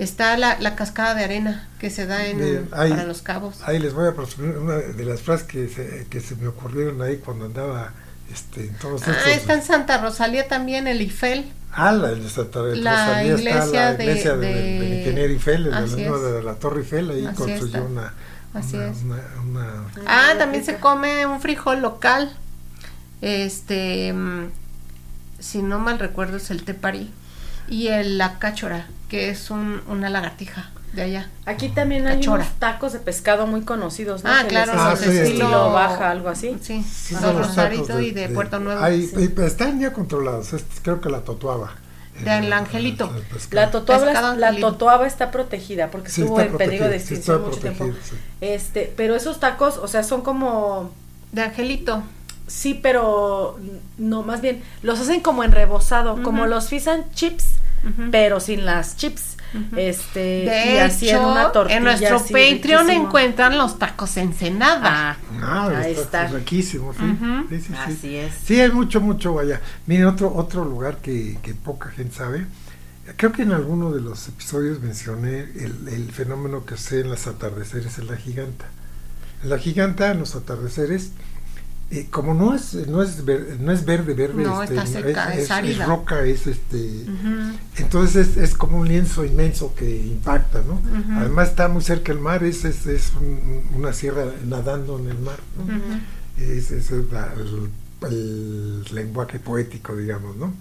[0.02, 3.62] Está la, la, cascada de arena que se da en, para los cabos.
[3.66, 7.00] Ahí les voy a presumir una de las frases que se, que se me ocurrieron
[7.04, 7.94] ahí cuando andaba
[8.34, 11.52] este, en todos Ah, está en Santa Rosalía también el Ifel.
[11.72, 15.96] Ah, la de Santa Rosalía iglesia está la iglesia de, de, del ingeniero Ifel, el
[15.96, 18.12] de la Torre Ifel, ahí construyó una,
[18.56, 18.98] Así es.
[20.08, 22.36] ah, también se come un frijol local.
[23.22, 24.50] Este, mm,
[25.38, 27.12] si no mal recuerdo es el tepari
[27.72, 31.30] y el la cáchora que es un, una lagartija de allá.
[31.46, 34.30] Aquí también hay unos tacos de pescado muy conocidos, ¿no?
[34.30, 36.58] Ah, claro, ah, sí, estilo baja, algo así.
[36.62, 38.86] Sí, sí Rosarito y de, Puerto Nuevo.
[38.86, 40.50] están ya controlados,
[40.84, 41.76] creo que la totuaba.
[42.24, 43.10] De el angelito.
[43.52, 47.90] la totuaba, la totuaba está protegida porque estuvo en peligro de extinción mucho tiempo.
[48.42, 50.92] Este, pero esos tacos, o sea, son como
[51.32, 52.04] de angelito.
[52.52, 53.58] Sí, pero
[53.98, 57.62] no, más bien los hacen como en rebozado, como los fish and chips
[58.12, 59.38] pero sin las chips.
[59.76, 65.18] este de y hecho, una tortilla en nuestro Patreon encuentran los tacos Ensenada.
[65.42, 67.00] Ah, ahí está, riquísimo, sí.
[67.50, 68.34] sí, sí, Así es.
[68.44, 69.60] Sí, hay mucho, mucho allá.
[69.88, 72.46] Miren, otro, otro lugar que, que poca gente sabe.
[73.18, 77.28] Creo que en alguno de los episodios mencioné el, el fenómeno que sé en los
[77.28, 78.66] atardeceres en la giganta.
[79.44, 81.12] En la giganta, en los atardeceres,
[81.94, 83.22] eh, como no es no es
[83.60, 84.80] no es verde verde este,
[85.70, 87.06] es, roca es este
[87.76, 90.80] entonces es, como un lienzo inmenso que impacta no
[91.18, 93.12] además está muy cerca del mar es es, es
[93.76, 95.40] una sierra nadando en el mar
[96.38, 97.10] es, el,
[98.94, 100.54] lenguaje poético digamos no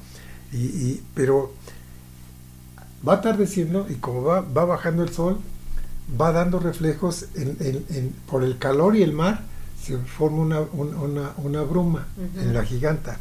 [0.52, 1.54] y, pero
[3.06, 5.38] va atardeciendo y como va, va bajando el sol
[6.20, 9.48] va dando reflejos en, por el calor y el mar
[9.82, 12.06] se forma una, una, una bruma
[12.36, 13.18] en la giganta.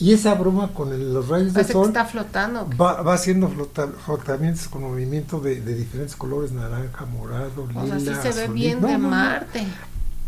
[0.00, 2.68] Y esa bruma con los rayos del sol está flotando.
[2.80, 7.96] Va, va haciendo flotamientos con movimiento de, diferentes colores, naranja, morado, lila.
[7.96, 9.66] O sea, se ve bien de Marte.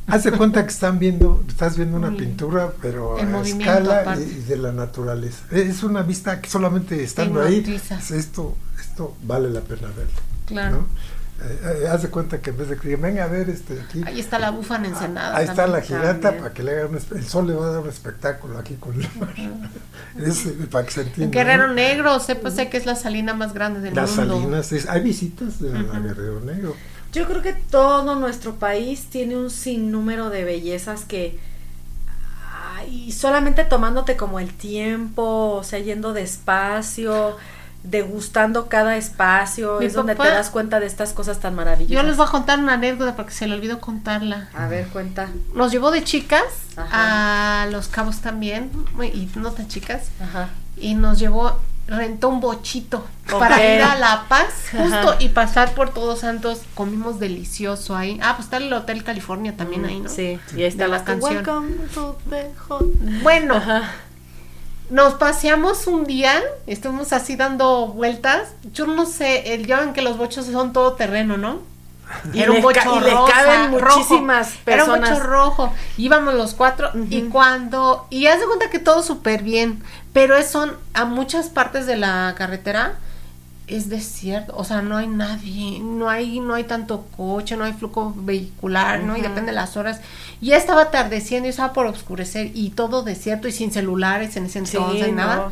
[0.09, 4.73] Hace cuenta que están viendo, estás viendo una pintura, pero a escala y, de la
[4.73, 5.45] naturaleza.
[5.53, 7.65] Es una vista que solamente estando ahí,
[8.11, 10.21] esto, esto vale la pena verlo.
[10.47, 10.87] Claro.
[11.43, 14.03] Eh, haz de cuenta que en vez de que venga a ver este aquí.
[14.05, 15.37] Ahí está la búfana ensenada.
[15.37, 17.89] Ahí está la giganta para que le haga el sol le va a dar un
[17.89, 19.35] espectáculo aquí con el mar.
[20.19, 21.33] es, para que se entienda.
[21.33, 24.51] Guerrero Negro, sé, pues, sé que es la salina más grande del Las mundo.
[24.51, 26.77] Las salinas, hay visitas de Guerrero Negro.
[27.13, 31.39] Yo creo que todo nuestro país tiene un sinnúmero de bellezas que
[32.89, 37.37] y solamente tomándote como el tiempo, o sea, yendo despacio
[37.83, 41.91] degustando cada espacio, es donde te das cuenta de estas cosas tan maravillosas.
[41.91, 44.49] Yo les voy a contar una anécdota porque se le olvidó contarla.
[44.55, 45.29] A ver, cuenta.
[45.55, 46.43] Nos llevó de chicas
[46.77, 48.71] a Los Cabos también,
[49.03, 50.51] y no tan chicas, Ajá.
[50.77, 55.91] y nos llevó, rentó un bochito para ir a La Paz, justo, y pasar por
[55.91, 58.21] Todos Santos, comimos delicioso ahí.
[58.23, 60.09] Ah, pues está el Hotel California también ahí, ¿no?
[60.11, 61.45] Sí, y ahí está la canción.
[63.23, 63.57] Bueno.
[63.57, 63.91] Ajá
[64.91, 68.49] nos paseamos un día, estuvimos así dando vueltas.
[68.73, 71.61] Yo no sé, el, ya ven que los bochos son todo terreno, ¿no?
[72.33, 74.67] Y Era un bocho y le caben muchísimas personas.
[74.67, 75.73] Era un bocho rojo.
[75.97, 79.83] Íbamos los cuatro y cuando y haz de cuenta que todo súper bien,
[80.13, 82.99] pero son a muchas partes de la carretera
[83.71, 87.73] es desierto, o sea, no hay nadie, no hay, no hay tanto coche, no hay
[87.73, 89.17] flujo vehicular, ¿no?
[89.17, 90.01] Y depende de las horas.
[90.41, 94.59] Ya estaba atardeciendo y estaba por oscurecer y todo desierto y sin celulares en ese
[94.61, 95.51] entonces, nada.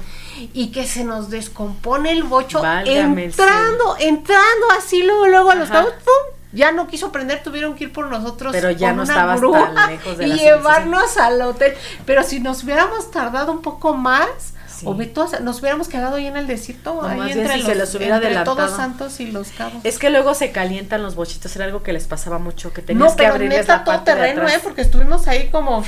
[0.53, 5.93] Y que se nos descompone el bocho entrando, entrando así luego, luego a los cabos,
[6.05, 6.35] ¡pum!
[6.53, 10.17] Ya no quiso prender, tuvieron que ir por nosotros Pero ya no estaba tan lejos
[10.17, 11.75] de y llevarnos al hotel.
[12.07, 14.55] Pero si nos hubiéramos tardado un poco más,
[14.85, 14.95] o
[15.41, 19.31] nos hubiéramos quedado ahí en el desierto, ahí entre, los, se entre todos santos y
[19.31, 19.85] los cabos.
[19.85, 23.15] Es que luego se calientan los bochitos, era algo que les pasaba mucho, que tenías
[23.15, 24.61] que abrirles neta, la todo terreno, ¿eh?
[24.63, 25.85] Porque estuvimos ahí como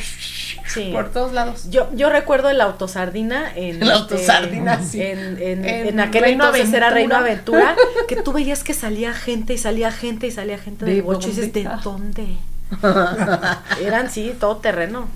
[0.93, 1.71] por todos lados.
[1.71, 5.03] Yo, yo recuerdo el autosardina en, el autosardina, sí.
[5.03, 7.77] en, en, en, aquel entonces era Reino Aventura,
[8.09, 11.33] que tú veías que salía gente y salía gente y salía gente de, bocho y
[11.33, 12.37] dices, ¿de dónde?
[13.83, 15.09] Eran, sí, todo terreno.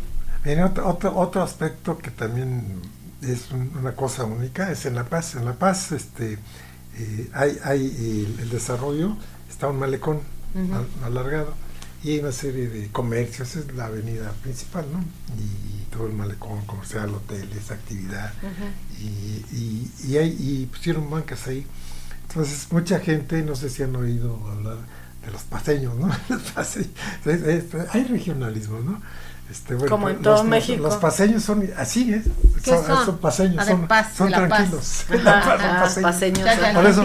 [0.45, 2.83] Viene otro, otro, otro aspecto que también
[3.33, 5.35] es una cosa única, es en La Paz.
[5.35, 6.39] En La Paz este,
[6.97, 9.17] eh, hay, hay el, desarrollo,
[9.49, 10.21] está un malecón
[11.05, 11.55] alargado
[12.03, 15.01] y hay una serie de comercios, es la avenida principal, ¿no?
[15.39, 18.33] Y, todo el malecón comercial, hoteles, actividad,
[19.01, 21.65] y, y, hay, y pusieron bancas ahí.
[22.29, 24.79] Entonces, mucha gente, no sé si han oído hablar
[25.25, 26.11] de los paseños, ¿no?
[27.93, 29.01] hay regionalismo, ¿no?
[29.51, 30.83] Este, Como en todo México.
[30.83, 32.23] Los paseños son así, ¿eh?
[32.65, 33.19] Son, son?
[33.19, 33.87] paseños, son,
[34.17, 35.05] son tranquilos.
[36.03, 36.49] paseños.
[36.75, 37.03] Por eso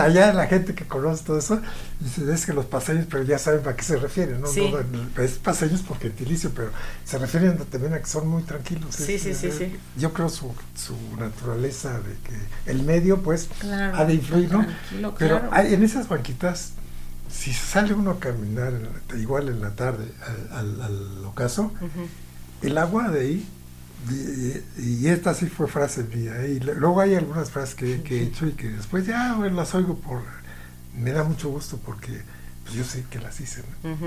[0.00, 1.60] allá la gente que conoce todo eso
[1.98, 4.48] dice, es que los paseños, pero ya saben para qué se refieren, ¿no?
[4.48, 6.70] es paseños por gentilicio, pero
[7.04, 8.94] se refieren también a que son muy tranquilos.
[8.94, 9.76] Sí, sí, sí, sí.
[9.96, 13.48] Yo creo su, su naturaleza de que el medio, pues,
[13.94, 15.14] ha de influir, ¿no?
[15.18, 16.72] Pero hay, en esas banquitas
[17.32, 18.72] si sale uno a caminar
[19.16, 20.12] igual en la tarde
[20.50, 21.72] al, ocaso,
[22.60, 23.48] el agua de ahí,
[24.78, 28.52] y, esta sí fue frase mía, y luego hay algunas frases que, he hecho y
[28.52, 30.22] que después ya las oigo por,
[30.96, 32.22] me da mucho gusto porque
[32.64, 33.62] pues yo sé que las hice,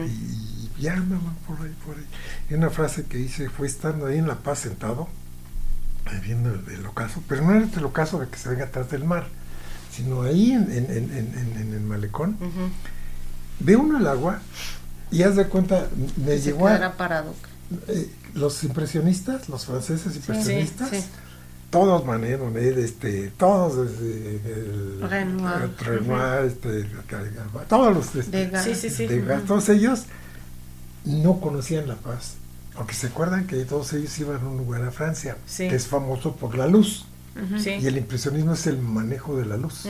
[0.08, 2.06] y, ya me van por ahí, por ahí.
[2.50, 5.10] Y una frase que hice fue estando ahí en La Paz sentado,
[6.24, 9.28] viendo el, ocaso, pero no era el ocaso de que se venga atrás del mar,
[9.92, 12.38] sino ahí en, en, el malecón
[13.60, 14.39] ve uno el agua
[15.12, 15.88] y haz de cuenta,
[16.18, 16.93] me llegó a...
[16.93, 17.34] parado.
[17.88, 21.08] Eh, los impresionistas, los franceses impresionistas,
[21.70, 25.72] todos Manero, este, todos, este, el, Renoir,
[26.45, 26.86] este,
[27.68, 29.08] todos los este, de, sí, sí, sí.
[29.47, 30.03] todos ellos
[31.06, 32.36] no conocían La Paz,
[32.76, 36.36] porque se acuerdan que todos ellos iban a un lugar a Francia, que es famoso
[36.36, 39.86] por la luz, y el impresionismo es el manejo de la luz.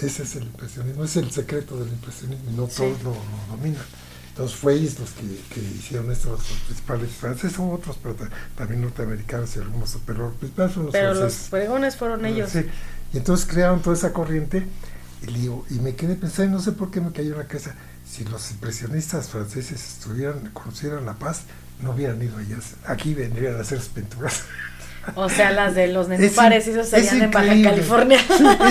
[0.00, 3.16] Ese es el impresionismo, es el secreto del impresionismo, y no todos lo,
[3.50, 3.82] dominan.
[4.28, 8.14] Entonces fue ellos los que, hicieron estos principales franceses, hubo otros, pero
[8.56, 12.54] también norteamericanos y algunos, pero los principales fueron los Pero los pregones fueron ah, ellos.
[13.12, 14.64] Y entonces crearon toda esa corriente
[15.26, 17.74] y, y me quedé pensando, no sé por qué me cayó en la cabeza,
[18.08, 21.42] si los impresionistas franceses estuvieran, conocieran La Paz,
[21.82, 22.58] no hubieran ido allá.
[22.86, 24.42] Aquí vendrían a hacer sus pinturas.
[25.14, 28.18] O sea, las de los nenúfares, esos serían en Baja California.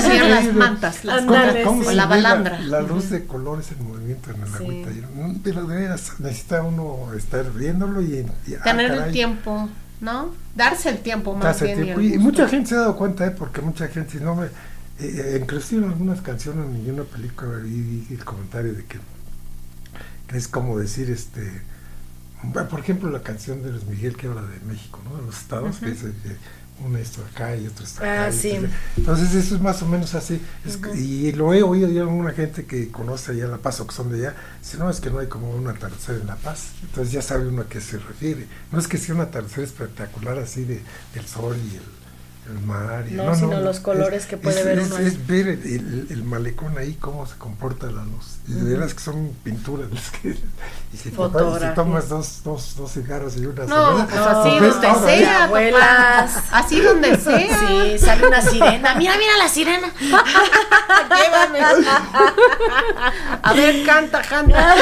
[0.01, 1.23] serían las mantas, las
[1.63, 2.59] ¿Cómo, la balandra.
[2.59, 4.89] La, luz de colores en movimiento en el agüita.
[5.43, 8.25] Pero de veras, necesita uno estar viéndolo y...
[8.59, 9.69] Ah, Tener el tiempo,
[10.01, 10.33] ¿no?
[10.55, 11.83] Darse el tiempo más Darse bien.
[11.83, 12.01] Tiempo.
[12.01, 13.31] Y, mucha gente se ha dado cuenta, ¿eh?
[13.31, 14.45] porque mucha gente, si no me...
[14.45, 14.49] Eh,
[14.99, 18.97] eh inclusive en algunas canciones y una película vi el comentario de que
[20.33, 21.61] es como decir, este
[22.69, 25.17] por ejemplo, la canción de Luis Miguel que habla de México, ¿no?
[25.17, 26.03] De los estados, que es
[26.85, 28.25] uno está acá y otro está acá.
[28.25, 30.39] Ah, Entonces, eso es más o menos así.
[30.95, 34.11] Y lo he oído de alguna gente que conoce allá La Paz o que son
[34.11, 34.35] de allá.
[34.61, 36.73] Si no, es que no hay como un atardecer en La Paz.
[36.83, 38.47] Entonces, ya sabe uno a qué se refiere.
[38.71, 40.81] No es que sea un atardecer espectacular así de,
[41.15, 41.96] del sol y el
[42.49, 43.05] el mar.
[43.09, 44.97] Y, no, sino los colores que puede ver uno.
[44.97, 48.37] Es, ver el, malecón ahí, cómo se comporta la luz.
[48.47, 49.89] Y de veras que son pinturas.
[50.21, 50.29] que,
[50.93, 56.43] y si, tomas dos, dos, dos cigarros y una no, pues así donde sea, abuelas.
[56.51, 57.59] Así donde sea.
[57.59, 58.95] Sí, sale una sirena.
[58.95, 59.91] Mira, mira la sirena.
[59.99, 61.59] Llévame.
[63.41, 64.75] A ver, canta, canta.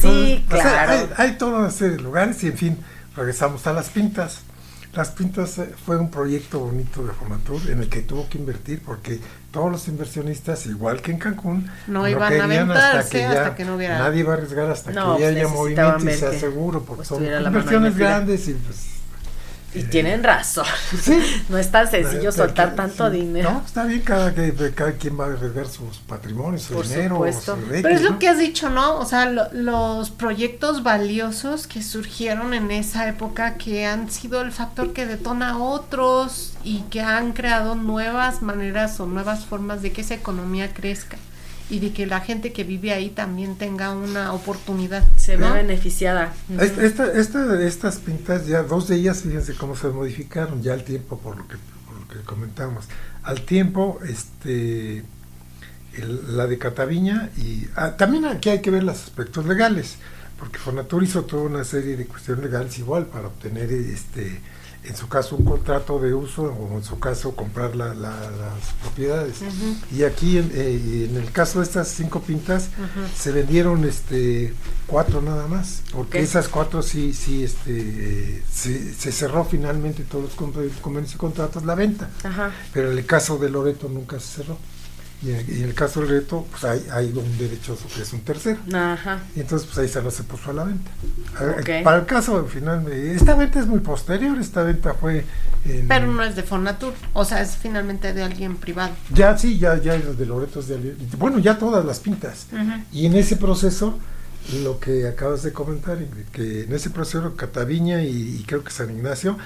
[0.00, 0.92] sí, claro.
[0.92, 2.78] hay, hay toda una serie de lugares y en fin,
[3.16, 4.42] regresamos a las pintas.
[4.94, 8.82] Las Pintas eh, fue un proyecto bonito de Fonatur en el que tuvo que invertir
[8.84, 9.20] porque
[9.50, 13.98] todos los inversionistas, igual que en Cancún, no, iban a aventarse hasta que, no hubiera...
[13.98, 17.24] Nadie va a arriesgar hasta que pues haya movimiento y sea seguro, porque pues son
[17.24, 18.97] inversiones grandes y pues
[19.74, 20.66] y tienen razón.
[21.48, 23.50] no es tan sencillo soltar tanto dinero.
[23.52, 24.32] No, está bien, cada,
[24.74, 27.24] cada quien va a arriesgar sus patrimonios, su dinero.
[27.70, 28.98] Pero es lo que has dicho, ¿no?
[28.98, 34.92] O sea, los proyectos valiosos que surgieron en esa época que han sido el factor
[34.92, 40.14] que detona otros y que han creado nuevas maneras o nuevas formas de que esa
[40.14, 41.18] economía crezca
[41.70, 45.04] y de que la gente que vive ahí también tenga una oportunidad.
[45.16, 46.32] Se ve beneficiada.
[46.58, 51.18] Esta, esta, estas pintas, ya dos de ellas, fíjense cómo se modificaron ya al tiempo,
[51.18, 51.56] por lo que,
[51.86, 52.86] por lo que comentamos.
[53.22, 55.04] Al tiempo, este
[56.06, 59.96] la de Cataviña y ah, también aquí hay que ver los aspectos legales,
[60.38, 64.40] porque Fonatur hizo toda una serie de cuestiones legales igual para obtener este
[64.88, 67.94] en su caso un contrato de uso o en su caso comprar las
[68.82, 69.36] propiedades.
[69.94, 72.70] Y aquí eh, en, el caso de estas cinco pintas
[73.16, 74.54] se vendieron este
[74.86, 81.14] cuatro nada más, porque esas cuatro sí sí este se, cerró finalmente todos los convenios
[81.14, 82.10] y contratos la venta.
[82.72, 84.58] Pero en el caso de Loreto nunca se cerró.
[85.20, 88.60] Y en, el caso del reto, pues hay, hay un derechoso que es un tercero.
[88.72, 89.20] Ajá.
[89.34, 90.90] Y entonces, pues ahí se lo se puso a la venta.
[91.82, 95.24] Para el caso, final, esta venta es muy posterior, esta venta fue...
[95.88, 98.94] Pero no es de Fonatur, o sea, es finalmente de alguien privado.
[99.12, 100.96] Ya, sí, ya, ya de Loreto es de alguien...
[101.18, 102.46] Bueno, ya todas las pintas.
[102.92, 103.98] Y en ese proceso,
[104.62, 105.98] lo que acabas de comentar,
[106.30, 109.36] que en ese proceso Cataviña y, y creo que San Ignacio,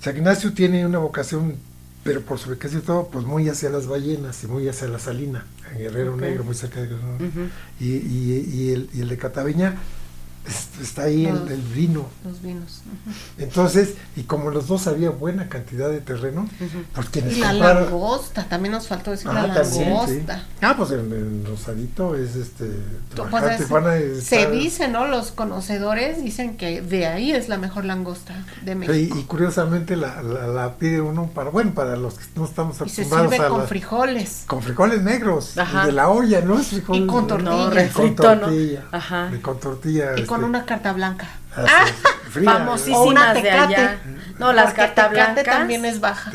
[0.00, 1.56] San Ignacio tiene una vocación
[2.02, 5.44] pero por sobre casi todo, pues muy hacia las ballenas y muy hacia la salina,
[5.72, 7.18] en Guerrero Negro, muy cerca de Guerrero
[7.78, 9.76] y, y, y, el, y el de Cataveña
[10.80, 12.06] está ahí el, vino.
[12.24, 12.82] Los vinos.
[13.38, 16.48] Entonces, y como los dos había buena cantidad de terreno,
[16.94, 20.46] pues quienes Y la langosta, también nos faltó decir la langosta.
[20.62, 22.70] Ah, pues el, rosadito es este.
[23.30, 25.06] Pues se dice, ¿no?
[25.06, 28.34] Los conocedores dicen que de ahí es la mejor langosta
[28.64, 29.16] de México.
[29.18, 33.30] y, curiosamente la, la, pide uno para, bueno, para los que no estamos acostumbrados y
[33.30, 34.44] se sirve con frijoles.
[34.46, 36.58] Con frijoles negros, de la olla, ¿no?
[36.58, 37.50] Es frijol, y con tortilla.
[37.50, 38.84] No, con tortilla.
[38.90, 39.30] Ajá.
[39.42, 40.18] con tortilla.
[40.18, 41.26] Y con una carta blanca.
[41.56, 41.86] Ah,
[42.44, 43.98] famosísimas de allá.
[44.38, 46.30] No, las carta blancas también es baja.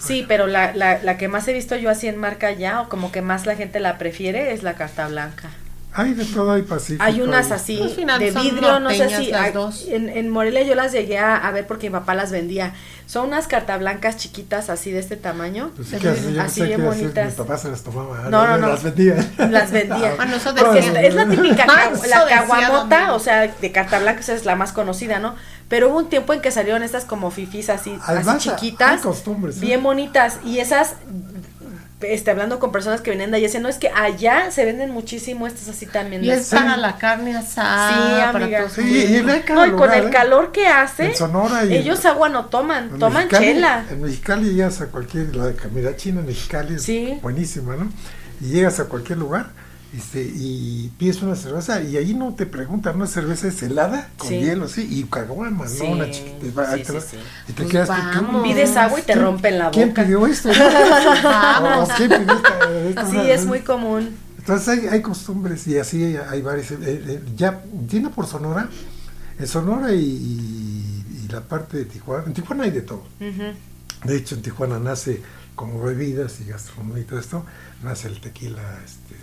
[0.00, 2.88] sí, pero la, la, la, que más he visto yo así en marca ya, o
[2.88, 5.50] como que más la gente la prefiere, es la carta blanca.
[5.94, 7.02] Hay de todo, hay pacífico.
[7.02, 9.30] Hay unas así de vidrio, no sé si
[9.92, 12.72] En, en, Morelia yo las llegué a, ver porque mi papá las vendía.
[13.06, 15.70] Son unas carta blancas chiquitas así de este tamaño.
[15.76, 15.92] Pues
[16.38, 17.32] así, bien bonitas.
[17.32, 18.30] Mi papá se las tomaba.
[18.30, 18.68] No, no, no.
[18.68, 19.32] Las vendía.
[19.38, 20.16] Las vendía.
[20.22, 21.66] Ah, es, la típica
[22.08, 25.34] la caguamota, o sea, de carta blanca, esa es la más conocida, ¿no?
[25.68, 29.50] Pero hubo un tiempo en que salieron estas como fifis así, así chiquitas, ¿eh?
[29.56, 30.94] bien bonitas y esas
[32.02, 34.90] este, hablando con personas que vienen de allá, dicen, no, es que allá se venden
[34.90, 36.24] muchísimo estas así también.
[36.24, 38.32] Y es para la carne asada.
[38.32, 38.68] Sí, amiga.
[38.68, 40.10] Sí, y, no, y con el ¿eh?
[40.10, 41.12] calor que hace,
[41.70, 43.84] ellos agua no toman, toman chela.
[43.90, 47.90] En Mexicali llegas a cualquier, la comida china en Mexicali es buenísima, ¿no?
[48.40, 49.50] Y llegas a cualquier lugar
[49.96, 54.30] este, y pides una cerveza y ahí no te preguntan, una cerveza es helada con
[54.30, 55.84] hielo, sí, y caguama, ¿no?
[55.84, 56.78] Una chiquita.
[56.78, 57.90] y te pues quedas
[58.42, 59.74] Pides agua y te rompen la boca.
[59.76, 60.48] ¿Quién pidió esto?
[61.24, 61.90] vamos.
[61.96, 64.16] ¿Quién pidió Sí, es muy común.
[64.38, 66.70] Entonces hay, hay costumbres y así hay, hay varias.
[66.70, 68.68] Eh, eh, ya tiene por Sonora,
[69.38, 73.04] en Sonora y, y, la parte de Tijuana, en Tijuana hay de todo.
[73.18, 75.22] De hecho, en Tijuana nace
[75.54, 77.44] como bebidas y gastronomía y todo esto,
[77.82, 79.14] nace el tequila, este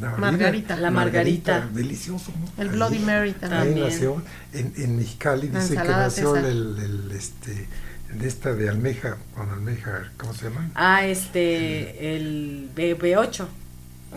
[0.00, 3.62] la margarita, la margarita, delicioso el Bloody Mary también.
[3.62, 4.22] ahí nació
[4.52, 7.66] en, en Mexicali dice que nació el, el, este
[8.12, 13.46] de esta de almeja con almeja cómo se llama ah este el B8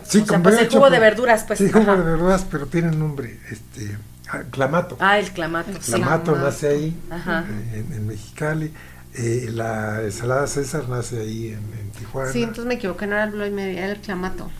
[0.04, 2.88] sí o sea, pues el jugo de verduras pues sí jugo de verduras pero tiene
[2.88, 3.98] un nombre este
[4.30, 4.96] ah, clamato.
[4.98, 5.72] Ah el clamato.
[5.78, 8.72] Clamato nace ahí En, en Mexicali
[9.14, 12.32] eh, la ensalada César nace ahí en, en, Tijuana.
[12.32, 14.50] Sí, entonces me equivoqué, no era el Bloody Mary, era el clamato.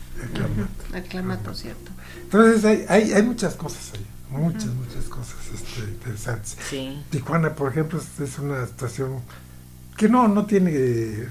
[0.93, 1.55] El clamato.
[1.55, 1.91] cierto.
[2.23, 6.57] Entonces hay, hay, hay, muchas cosas ahí, muchas, muchas cosas este, interesantes.
[7.09, 9.21] Tijuana, por ejemplo, es, una estación
[9.97, 10.71] que no, no tiene,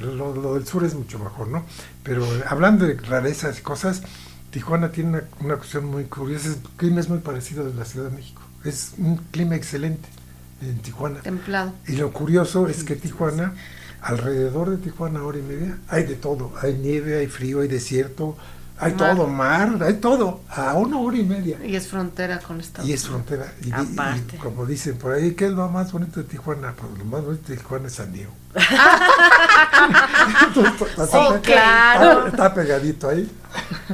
[0.00, 1.64] lo, del sur es mucho mejor, ¿no?
[2.02, 4.02] Pero hablando de rarezas y cosas,
[4.50, 8.10] Tijuana tiene una, una cuestión muy curiosa, el clima es muy parecido de la Ciudad
[8.10, 10.08] de México, es un clima excelente
[10.70, 11.20] en Tijuana.
[11.20, 11.72] Templado.
[11.86, 13.54] Y lo curioso es que Tijuana,
[14.00, 18.36] alrededor de Tijuana, hora y media, hay de todo, hay nieve, hay frío, hay desierto,
[18.82, 21.56] hay todo, mar, hay todo, a una hora y media.
[21.64, 22.88] Y es frontera con Estados Unidos.
[22.88, 23.52] Y es frontera.
[23.62, 23.70] Y,
[24.38, 26.74] como dicen por ahí, ¿qué es lo más bonito de Tijuana?
[26.76, 28.32] Pues lo más bonito de Tijuana es San Diego.
[31.42, 32.26] claro.
[32.26, 33.30] Está, pegadito ahí.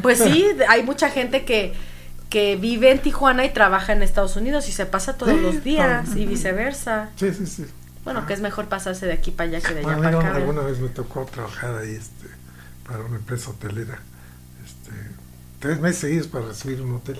[0.01, 1.75] Pues sí, hay mucha gente que,
[2.31, 6.15] que vive en Tijuana y trabaja en Estados Unidos y se pasa todos los días
[6.17, 7.11] y viceversa.
[7.17, 7.67] Sí, sí, sí.
[8.05, 10.37] Bueno, que es mejor pasarse de aquí para allá que de allá para acá.
[10.37, 12.27] Alguna vez me tocó trabajar ahí este,
[12.87, 13.99] para una empresa hotelera
[15.59, 17.19] tres meses seguidos para recibir un hotel.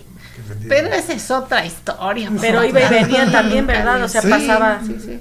[0.69, 2.31] Pero esa es otra historia.
[2.41, 4.03] Pero iba y venía también, ¿verdad?
[4.03, 4.81] O sea, pasaba.
[4.85, 5.21] Sí, sí.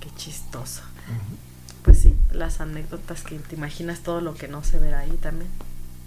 [0.00, 0.82] Qué chistoso.
[1.82, 5.50] Pues sí, las anécdotas que te imaginas todo lo que no se verá ahí también.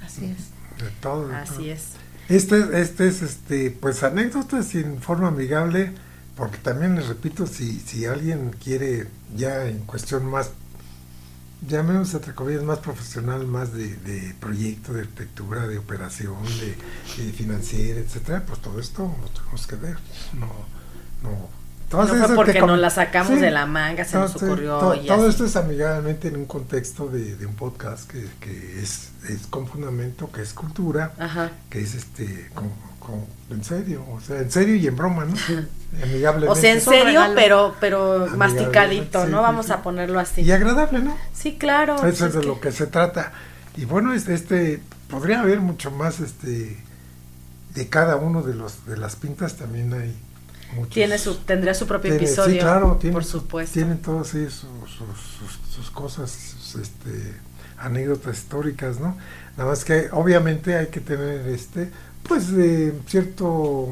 [0.06, 0.84] Así es.
[0.84, 1.34] De todo.
[1.36, 1.94] Así es.
[2.34, 5.92] Este, este es, este, pues anécdotas en forma amigable,
[6.36, 10.50] porque también les repito, si, si alguien quiere ya en cuestión más
[11.68, 18.00] llamemos entre comillas más profesional, más de, de proyecto, de arquitectura, de operación, de, financiera,
[18.00, 19.98] etcétera, pues todo esto lo tenemos que ver.
[20.34, 20.48] No,
[21.22, 21.63] no.
[21.94, 24.80] No fue porque nos la sacamos de la manga, se nos ocurrió.
[25.08, 29.48] todo esto es amigablemente en un contexto de, de un podcast que, que es, es,
[29.50, 31.14] con fundamento, que es cultura,
[31.70, 32.70] que es este con,
[33.00, 35.36] con, en serio, o sea, en serio y en broma, ¿no?
[36.50, 39.44] O sea, en serio, pero pero masticadito, ¿no?
[39.44, 40.42] Vamos a ponerlo así.
[40.42, 41.16] Y agradable, ¿no?
[41.34, 41.94] Sí, claro.
[41.98, 43.32] Eso pues es, de lo que se trata.
[43.78, 46.78] Y bueno, este, este podría haber mucho más este
[47.76, 50.16] de cada uno de los de las pintas también hay
[50.76, 50.94] muchos.
[50.94, 52.56] Tiene su tendría su propio episodio.
[52.56, 53.74] Sí, claro, tiene, por supuesto.
[53.74, 57.34] Tienen todas sus, sus, sus, cosas, sus, este
[57.78, 59.18] anécdotas históricas, ¿no?
[59.58, 61.92] Nada más que obviamente hay que tener este
[62.24, 63.90] pues de cierto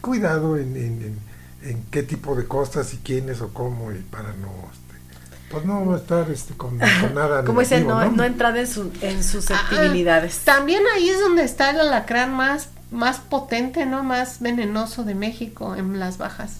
[0.00, 1.30] cuidado en, en
[1.62, 5.96] en qué tipo de cosas y quiénes o cómo y para no este, pues no
[5.96, 10.82] estar este con, nada como dicen no, no, entrar en, su, en susceptibilidades ah, también
[10.94, 15.98] ahí es donde está el alacrán más más potente no más venenoso de México en
[15.98, 16.58] las bajas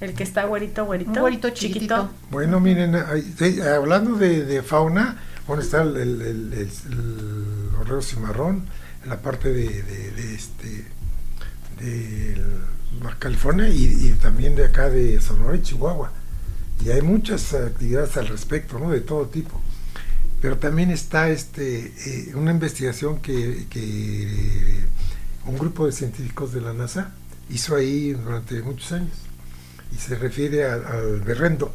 [0.00, 2.94] el que está güerito güerito güerito chiquito bueno miren
[3.74, 8.66] hablando de, fauna bueno está el, el, el, el, cimarrón
[9.04, 10.86] en la parte de, de, de este
[11.80, 12.44] del
[13.18, 16.12] California y, también de acá de Sonora y Chihuahua.
[16.84, 18.90] Y hay muchas actividades al respecto, ¿no?
[18.90, 19.60] De todo tipo.
[20.42, 24.84] Pero también está este, eh, una investigación que, que,
[25.46, 27.12] un grupo de científicos de la NASA
[27.50, 29.16] hizo ahí durante muchos años.
[29.92, 31.72] Y se refiere al berrendo.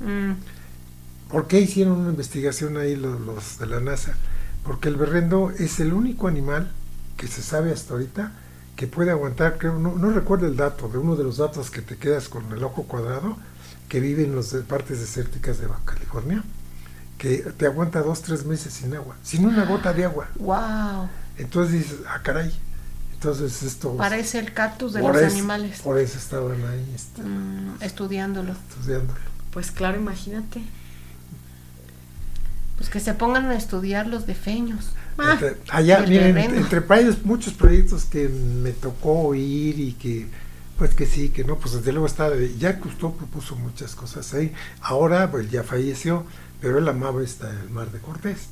[0.00, 0.32] Mm.
[1.30, 4.14] ¿Por qué hicieron una investigación ahí los, los de la NASA?
[4.64, 6.72] Porque el berrendo es el único animal
[7.16, 8.32] que se sabe hasta ahorita
[8.78, 11.82] que puede aguantar, creo, no, no recuerdo el dato, de uno de los datos que
[11.82, 13.36] te quedas con el ojo cuadrado,
[13.88, 16.44] que vive en las partes desérticas de Baja California,
[17.18, 20.28] que te aguanta dos, tres meses sin agua, sin una gota de agua.
[20.36, 21.08] ¡Wow!
[21.38, 22.54] Entonces dices, ah, caray.
[23.18, 23.96] Entonces esto...
[23.96, 25.80] Parece el cactus de los animales.
[25.80, 26.92] Por eso estaban ahí.
[26.94, 28.52] Este, mm, estudiándolo.
[28.52, 29.18] Estudiándolo.
[29.50, 30.62] Pues claro, imagínate.
[32.76, 34.90] Pues que se pongan a estudiar los defeños.
[35.18, 35.36] Ah,
[35.70, 40.28] allá, miren, entre, entre muchos proyectos que me tocó oír y que
[40.78, 44.54] pues que sí, que no, pues desde luego está, ya Cousteau propuso muchas cosas ahí.
[44.80, 46.24] Ahora, pues ya falleció,
[46.60, 48.46] pero él amaba esta, el mar de Cortés.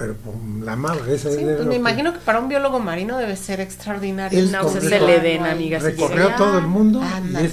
[0.00, 0.16] Pero,
[0.64, 1.06] la amaba.
[1.10, 4.42] Esa sí, pues me imagino que para un biólogo marino debe ser extraordinario.
[4.46, 5.78] no, pues es el Edén, amiga.
[5.78, 7.02] Recorrió todo el mundo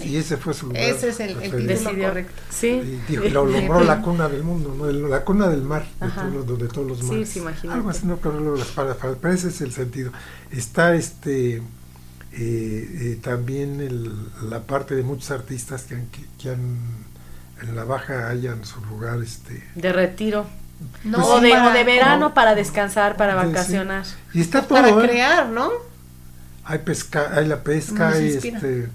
[0.06, 0.82] y, ese fue su lugar.
[0.82, 2.42] Ese es el, el correcto.
[2.50, 3.02] Sí.
[3.10, 4.90] Y lo logró la cuna del mundo, ¿no?
[4.90, 7.28] la cuna del mar, de todos, los, de todos los mares.
[7.28, 10.12] Sí, sí, Algo así, no, pero las pero ese es el sentido.
[10.50, 11.62] Está este eh,
[12.34, 14.10] eh, también el,
[14.50, 16.08] la parte de muchos artistas que han,
[16.40, 16.78] que, han
[17.62, 20.46] en la baja hayan su lugar este de retiro
[21.04, 24.06] no, o, de, de verano para descansar para vacacionar.
[24.34, 25.08] Y está todo para ¿eh?
[25.08, 25.72] crear no
[26.66, 28.90] hay pesca hay la pesca hay este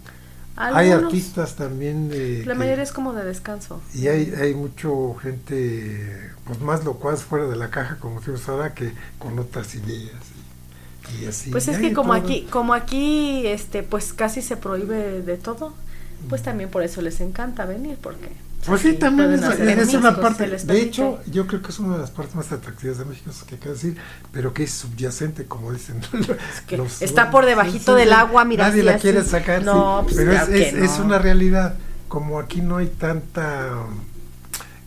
[0.54, 3.80] hay artistas también de, la mayoría es como de descanso.
[3.94, 8.74] y hay hay mucho gente pues más locuaz fuera de la caja como decimos ahora
[8.74, 10.32] que con otras ideas
[11.50, 15.74] pues es que como aquí, como aquí, este, pues casi se prohíbe de todo,
[16.28, 18.30] pues también por eso les encanta venir, porque
[18.66, 22.10] pues sí, también es, una parte, de hecho, yo creo que es una de las
[22.10, 23.96] partes más atractivas de México, eso que quiero decir,
[24.30, 26.00] pero que es subyacente, como dicen.
[27.00, 28.68] está por debajito del agua, mira.
[28.68, 31.74] Nadie la quiere sacar, no, pues pero es, es, una realidad,
[32.08, 33.70] como aquí no hay tanta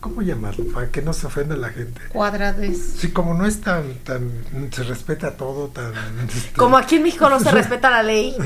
[0.08, 0.64] ¿cómo llamarlo?
[0.72, 2.00] Para que no se ofenda la gente.
[2.10, 2.94] Cuadrades.
[2.98, 4.30] Sí, como no es tan, tan,
[4.70, 5.92] se respeta todo, tan...
[6.28, 8.36] Este, como aquí en México no se respeta la ley.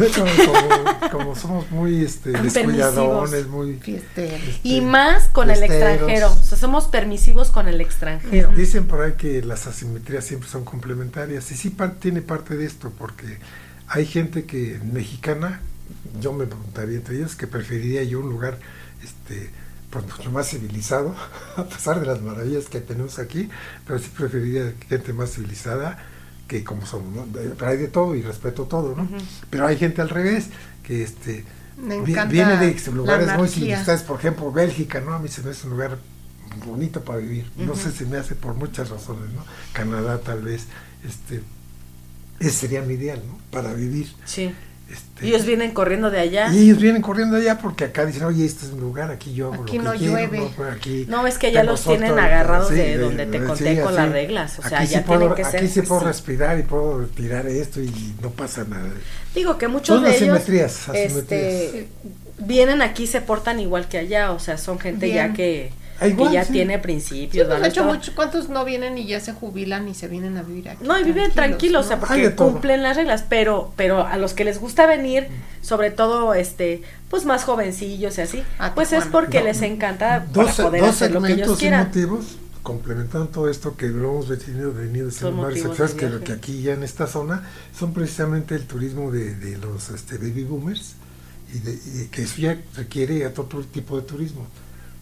[1.12, 3.78] como, somos muy este, descuidadones, muy...
[3.86, 8.50] Este, y más con el extranjero, o sea, somos permisivos con el extranjero.
[8.56, 12.90] Dicen por ahí que las asimetrías siempre son complementarias, y sí tiene parte de esto,
[12.98, 13.38] porque
[13.86, 15.60] hay gente que, mexicana,
[16.20, 18.58] yo me preguntaría entre ellos, que preferiría yo un lugar,
[19.02, 19.50] este
[19.90, 21.14] pues mucho más civilizado,
[21.56, 23.48] a pesar de las maravillas que tenemos aquí,
[23.86, 25.98] pero sí preferiría gente más civilizada
[26.46, 27.26] que como somos, ¿no?
[27.32, 29.08] Pero hay de todo y respeto todo, ¿no?
[29.50, 30.48] Pero hay gente al revés,
[30.82, 31.44] que este
[31.76, 35.14] viene de lugares muy civilizados, por ejemplo, Bélgica, ¿no?
[35.14, 35.98] A mí se me hace un lugar
[36.66, 39.44] bonito para vivir, no sé si me hace por muchas razones, ¿no?
[39.72, 40.66] Canadá tal vez,
[41.04, 41.42] este,
[42.40, 43.38] ese sería mi ideal, ¿no?
[43.50, 44.12] Para vivir.
[44.24, 44.52] Sí.
[44.90, 46.52] Este, ellos vienen corriendo de allá.
[46.52, 49.32] Y ellos vienen corriendo de allá porque acá dicen, oye, este es un lugar, aquí
[49.34, 50.50] yo aquí no llueve.
[51.06, 54.58] no, es que allá los tienen agarrados de donde te conté con las reglas.
[54.58, 55.60] O sea, ya tienen que ser.
[55.60, 58.90] Aquí sí puedo respirar y puedo tirar esto y no pasa nada.
[59.34, 60.40] Digo que muchos de ellos.
[60.92, 61.88] Este,
[62.38, 66.44] vienen aquí se portan igual que allá, o sea, son gente ya que que ya
[66.44, 67.48] tiene principios.
[67.48, 70.70] de hecho, mucho, ¿cuántos no vienen y ya se jubilan y se vienen a vivir
[70.70, 70.84] aquí?
[70.84, 74.44] No, y viven tranquilos, o sea, porque cumplen las reglas, pero, pero a los que
[74.44, 75.28] les gusta venir,
[75.60, 80.52] sobre todo, este, pues más jovencillos y así, ah, pues es porque les encanta dos,
[80.52, 81.86] poder hacer lo que ellos quieran.
[81.86, 86.82] motivos complementando todo esto que lo hemos venido, venido de que, que aquí ya en
[86.82, 87.42] esta zona
[87.76, 90.94] son precisamente el turismo de, de los este, baby boomers
[91.54, 94.46] y, de, y que eso ya requiere otro tipo de turismo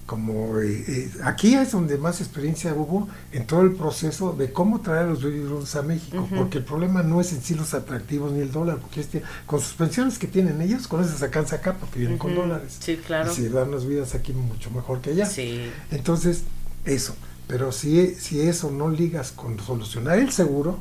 [0.09, 4.81] como eh, eh, aquí es donde más experiencia hubo en todo el proceso de cómo
[4.81, 5.45] traer a los baby
[5.75, 9.03] a México, porque el problema no es en sí los atractivos ni el dólar, porque
[9.03, 12.79] este, con sus pensiones que tienen ellos, con eso sacan acá porque vienen con dólares.
[12.81, 13.31] Sí, claro.
[13.31, 15.27] Y se dan las vidas aquí mucho mejor que allá.
[15.27, 15.71] Sí.
[15.91, 16.45] Entonces,
[16.87, 17.15] eso.
[17.47, 20.79] Pero si, si eso no ligas con solucionar el seguro,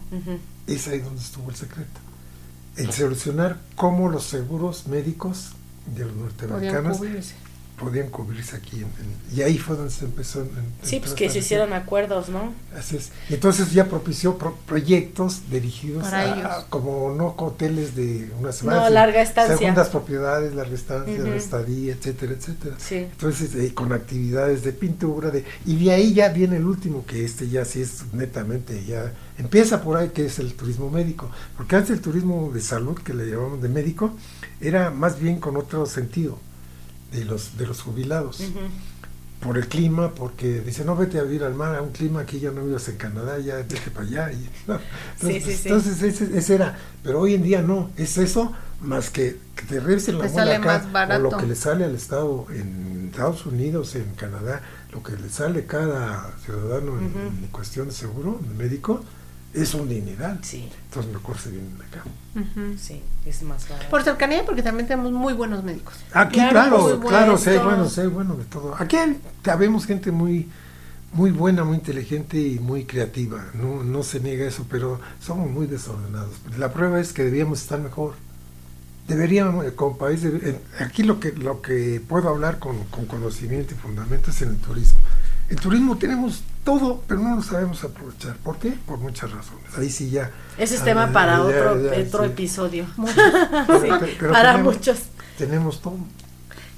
[0.67, 1.99] es ahí donde estuvo el secreto.
[2.77, 5.51] El solucionar cómo los seguros médicos
[5.93, 7.01] de los norteamericanos
[7.77, 8.83] podían cubrirse aquí.
[9.35, 10.45] y ahí fue donde se empezó.
[10.81, 12.53] sí, pues que se hicieron acuerdos, ¿no?
[12.75, 13.11] Así es.
[13.29, 18.81] Y entonces ya propició proyectos dirigidos a, como no hoteles de una semana.
[18.81, 19.57] No, larga estancia.
[19.57, 22.75] Segundas propiedades, larga estancia, estadía, etcétera, etcétera.
[22.79, 22.95] Sí.
[22.95, 27.23] Entonces, eh, con actividades de pintura, de y de ahí ya viene el último, que
[27.23, 31.29] este ya sí es netamente, ya empieza por ahí, que es el turismo médico.
[31.55, 34.11] Porque antes el turismo de salud, que le llamamos de médico,
[34.59, 36.39] era más bien con otro sentido
[37.11, 38.41] de los, de los jubilados.
[39.39, 42.39] Por el clima, porque dice, no vete a vivir al mar, a un clima que
[42.39, 44.31] ya no vivas en Canadá, ya vete para allá.
[44.31, 44.49] Y,
[45.21, 48.51] Entonces, entonces ese, era, pero hoy en día no, es eso
[48.81, 51.27] más que, que te revisen la sale más barato.
[51.27, 55.29] o lo que le sale al Estado en Estados Unidos, en Canadá, lo que le
[55.29, 59.01] sale cada ciudadano en, cuestión de seguro médico,
[59.61, 60.39] es un dineral.
[60.43, 60.69] Sí.
[60.85, 62.03] Entonces mejor se vienen acá.
[62.77, 63.89] Sí, es más barato.
[63.89, 65.95] Por cercanía, porque también tenemos muy buenos médicos.
[66.13, 68.75] Aquí, claro, claro, sí, bueno, sí, bueno de todo.
[68.77, 68.97] Aquí
[69.45, 70.47] habemos gente muy
[71.13, 73.45] muy buena, muy inteligente y muy creativa.
[73.53, 76.35] No, no se niega eso, pero somos muy desordenados.
[76.57, 78.13] La prueba es que debíamos estar mejor.
[79.07, 80.21] Deberíamos, eh, como país,
[80.79, 84.57] aquí lo que, lo que puedo hablar con, con conocimiento y fundamento es en el
[84.57, 84.99] turismo.
[85.49, 88.35] En turismo tenemos todo, pero no lo sabemos aprovechar.
[88.43, 88.71] ¿Por qué?
[88.85, 89.77] Por muchas razones.
[89.77, 90.31] Ahí sí ya.
[90.57, 92.85] Ese es tema para otro, otro episodio.
[94.33, 95.03] para muchos.
[95.37, 95.95] Tenemos todo.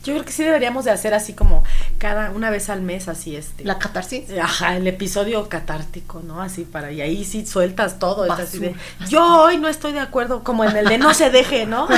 [0.04, 1.64] Yo creo que sí deberíamos de hacer así como
[1.98, 3.66] cada una vez al mes así este.
[3.66, 4.26] La catarsis.
[4.42, 6.42] Ajá, el episodio catártico, ¿no?
[6.42, 8.76] Así para y ahí sí sueltas todo, es así de
[9.08, 11.88] yo hoy no estoy de acuerdo como en el de no se deje, ¿no?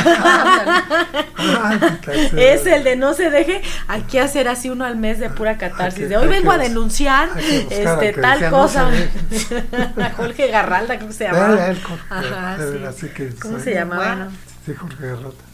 [2.38, 5.58] es el de no se deje, hay que hacer así uno al mes de pura
[5.58, 6.10] catarsis.
[6.10, 7.30] de hoy vengo a denunciar
[7.70, 8.90] este tal cosa.
[10.18, 11.74] Jorge Garralda, ¿cómo se llamaba?
[12.10, 12.58] Ajá,
[12.94, 13.10] sí.
[13.42, 14.30] ¿Cómo se llamaba?
[14.66, 15.51] Sí, Jorge Garralda.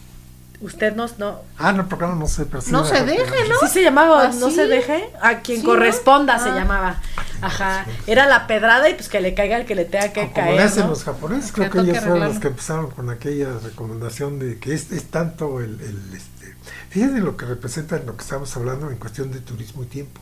[0.60, 1.42] Usted no, no.
[1.60, 3.60] Ah, no, el programa no se No se deje, ¿no?
[3.68, 5.08] Sí se llamaba, ¿Ah, no se deje.
[5.22, 6.56] A quien corresponda se ah.
[6.56, 7.00] llamaba.
[7.42, 7.86] Ajá.
[8.08, 10.56] Era la pedrada y pues que le caiga el que le tenga que caer.
[10.56, 14.58] Como hacen los japoneses, creo que ellos fueron los que empezaron con aquella recomendación de
[14.58, 16.56] que es, es tanto el, el este.
[16.90, 20.22] Fíjense lo que representa lo que estamos hablando en cuestión de turismo y tiempo.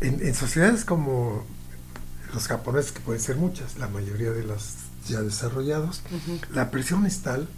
[0.00, 1.44] En, en sociedades como
[2.32, 4.76] los japoneses, que pueden ser muchas, la mayoría de las
[5.06, 6.02] ya desarrollados,
[6.52, 7.48] la presión es tal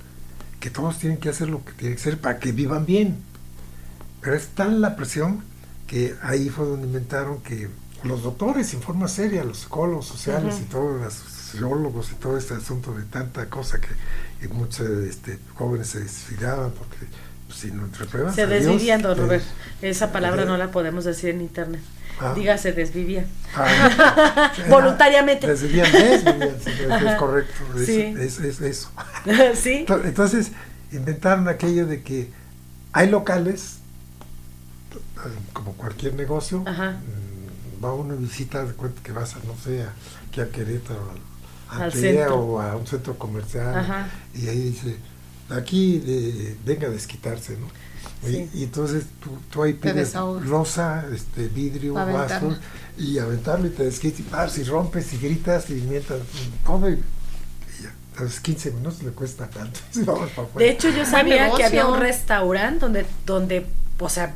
[0.60, 3.18] que todos tienen que hacer lo que tienen que hacer para que vivan bien.
[4.20, 5.42] Pero es tan la presión
[5.86, 7.68] que ahí fue donde inventaron que
[8.04, 12.54] los doctores en forma seria, los psicólogos sociales y todos los sociólogos y todo este
[12.54, 16.98] asunto de tanta cosa que, muchos este, jóvenes se desfilaban porque
[17.46, 17.88] pues, si no
[18.32, 19.44] se desvivían, don Robert.
[19.82, 21.80] Esa palabra no la podemos decir en internet.
[22.20, 22.32] Ah.
[22.34, 23.26] Dígase, desvivía.
[23.54, 24.52] Ah.
[24.68, 25.46] Voluntariamente.
[25.46, 27.52] Desvivían, desvivían, es correcto.
[27.76, 28.90] Es, es, eso.
[29.54, 29.86] ¿Sí?
[29.88, 30.52] Entonces,
[30.92, 32.30] inventaron aquello de que
[32.92, 33.78] hay locales,
[35.52, 39.84] como cualquier negocio, mm, va uno y visita, de cuenta que vas a, no sé,
[40.28, 41.12] aquí a Querétaro,
[41.70, 41.92] al,
[42.32, 44.96] o a un centro comercial, y ahí dice,
[45.50, 47.68] aquí de, venga a desquitarse, ¿no?
[48.26, 52.56] Y, entonces tú, tú ahí pides rosa, este, vidrio, vaso,
[52.96, 56.20] y aventarlo y te desquitas y rompes y gritas y mientras
[56.66, 56.96] todo y,
[57.80, 57.94] ya.
[58.12, 59.80] Entonces 15 minutos le cuesta tanto.
[60.58, 63.66] de hecho yo sabía que había un restaurante donde, donde,
[64.00, 64.34] o sea,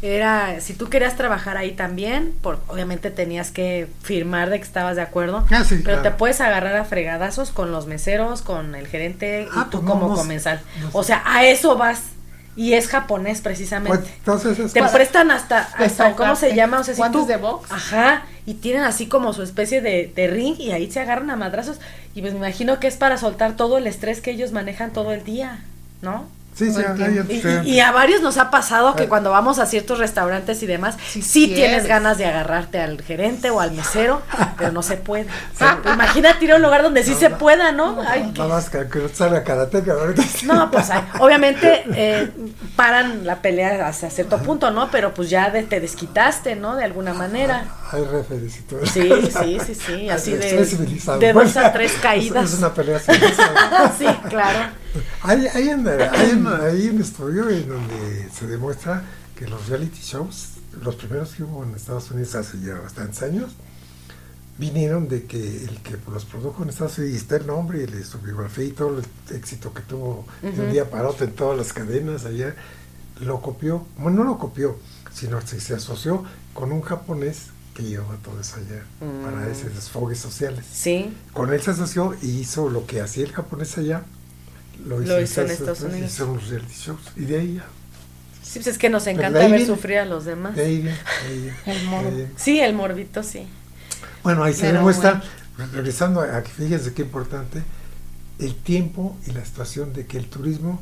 [0.00, 4.96] era, si tú querías trabajar ahí también, por, obviamente tenías que firmar de que estabas
[4.96, 9.48] de acuerdo, ah, pero te puedes agarrar a fregadazos con los meseros, con el gerente
[9.50, 10.60] y ah, tú pues como comensal.
[10.92, 12.02] o sea, a eso vas
[12.56, 13.98] y es japonés precisamente.
[13.98, 16.80] Pues, entonces Te prestan hasta, hasta ¿cómo se llama?
[16.80, 17.70] O sea, si tú, de box?
[17.70, 21.36] Ajá, y tienen así como su especie de, de, ring y ahí se agarran a
[21.36, 21.80] madrazos
[22.14, 25.12] y pues me imagino que es para soltar todo el estrés que ellos manejan todo
[25.12, 25.64] el día,
[26.02, 26.26] ¿no?
[26.54, 30.66] Sí, sí, y, a varios nos ha pasado que cuando vamos a ciertos restaurantes y
[30.66, 34.22] demás, sí, tienes ganas de agarrarte al gerente o al mesero,
[34.58, 35.26] pero no se puede.
[35.92, 38.00] imagínate ir a un lugar donde sí se pueda, ¿no?
[38.02, 39.94] Nada más que, que salga karateca
[40.44, 42.30] No, pues obviamente eh,
[42.76, 44.90] paran la pelea hasta cierto punto, ¿no?
[44.92, 46.76] Pero pues ya te desquitaste, ¿no?
[46.76, 47.64] De alguna manera.
[47.94, 48.02] Hay
[48.68, 48.80] todo.
[48.86, 50.64] Sí, sí, sí, sí, así de,
[51.20, 52.52] de dos a tres caídas.
[52.52, 52.98] Es una pelea
[53.98, 54.72] Sí, claro.
[55.22, 59.04] Hay, hay, hay, un estudio en donde se demuestra
[59.36, 63.52] que los reality shows, los primeros que hubo en Estados Unidos hace ya bastantes años,
[64.58, 68.02] vinieron de que el que los produjo en Estados Unidos, y está el nombre y
[68.02, 71.56] su biografía y todo el éxito que tuvo de un día para otro en todas
[71.56, 72.54] las cadenas allá,
[73.20, 74.78] lo copió, bueno, no lo copió,
[75.12, 79.50] sino que se asoció con un japonés que llevaba todo eso allá para mm.
[79.50, 80.64] esos desfogues sociales.
[80.72, 81.12] Sí.
[81.32, 84.04] Con él se asoció y hizo lo que hacía el japonés allá,
[84.86, 86.20] lo hizo, en Estados Unidos.
[87.16, 87.66] Y de ahí ya.
[88.42, 90.54] Sí, pues es que nos encanta ver sufrir a los demás.
[90.54, 90.94] De ahí,
[91.66, 92.10] el morbo.
[92.36, 93.46] Sí, el morbito, sí.
[94.22, 95.22] Bueno, ahí se demuestra,
[95.72, 97.62] regresando a que fíjense qué importante,
[98.38, 100.80] el tiempo y la situación de que el turismo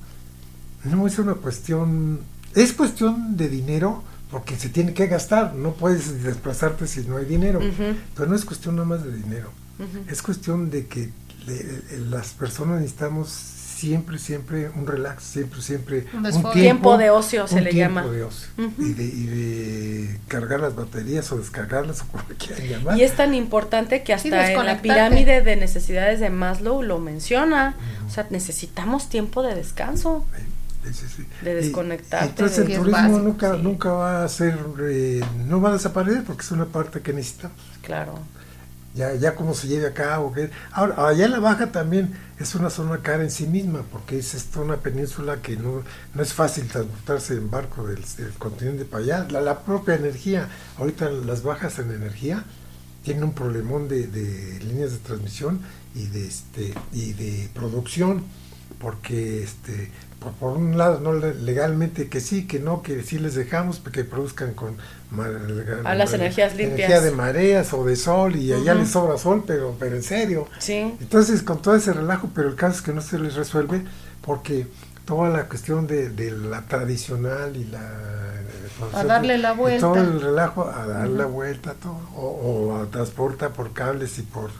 [0.85, 2.21] no es una cuestión,
[2.55, 4.03] es cuestión de dinero,
[4.33, 7.61] porque se tiene que gastar, no puedes desplazarte si no hay dinero,
[8.17, 9.51] pero no es cuestión nada más de dinero,
[10.09, 11.11] es cuestión de que
[12.11, 13.29] las personas necesitamos
[13.83, 18.07] siempre, siempre un relax, siempre, siempre un, tiempo, de ocio se le llama.
[18.07, 22.97] De ocio, y, de, cargar las baterías o descargarlas o como quieran llamar.
[22.97, 27.77] Y es tan importante que hasta en la pirámide de necesidades de Maslow lo menciona.
[28.07, 30.25] O sea, necesitamos tiempo de descanso.
[31.43, 32.25] De desconectar.
[32.25, 36.51] Entonces el turismo nunca, nunca va a ser, eh, no va a desaparecer porque es
[36.51, 37.57] una parte que necesitamos.
[37.83, 38.19] Claro.
[38.95, 40.33] ya, ya cómo se lleve a cabo.
[40.33, 44.19] Que, ahora, allá en la baja también es una zona cara en sí misma, porque
[44.19, 45.83] es esta una península que no,
[46.15, 48.03] no es fácil transportarse en barco del,
[48.39, 49.27] continente para allá.
[49.31, 50.49] La, propia energía,
[50.79, 52.45] ahorita las bajas en energía
[53.05, 55.61] tienen un problemón de, de líneas de transmisión
[55.95, 58.25] y de este y de producción
[58.79, 59.91] porque este
[60.31, 64.55] por, un lado, no legalmente que sí, que no, que sí les dejamos que produzcan
[64.55, 64.77] con
[65.85, 66.89] a las energías limpias.
[66.89, 70.49] Energía de mareas o de sol y allá les sobra sol, pero, pero en serio.
[70.59, 70.95] Sí.
[71.01, 73.85] Entonces, con todo ese relajo, pero el caso es que no se les resuelve
[74.23, 74.67] porque
[75.05, 77.81] toda la cuestión de, de la tradicional y la...
[78.95, 79.81] A darle la vuelta.
[79.81, 84.51] todo el relajo, a dar la vuelta, todo, o, a transporta por cables y por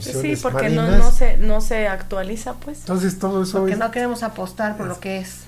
[0.00, 2.80] Sí, porque no, no, se, no se actualiza, pues.
[2.80, 5.44] Entonces todo eso Porque no queremos apostar por lo que es.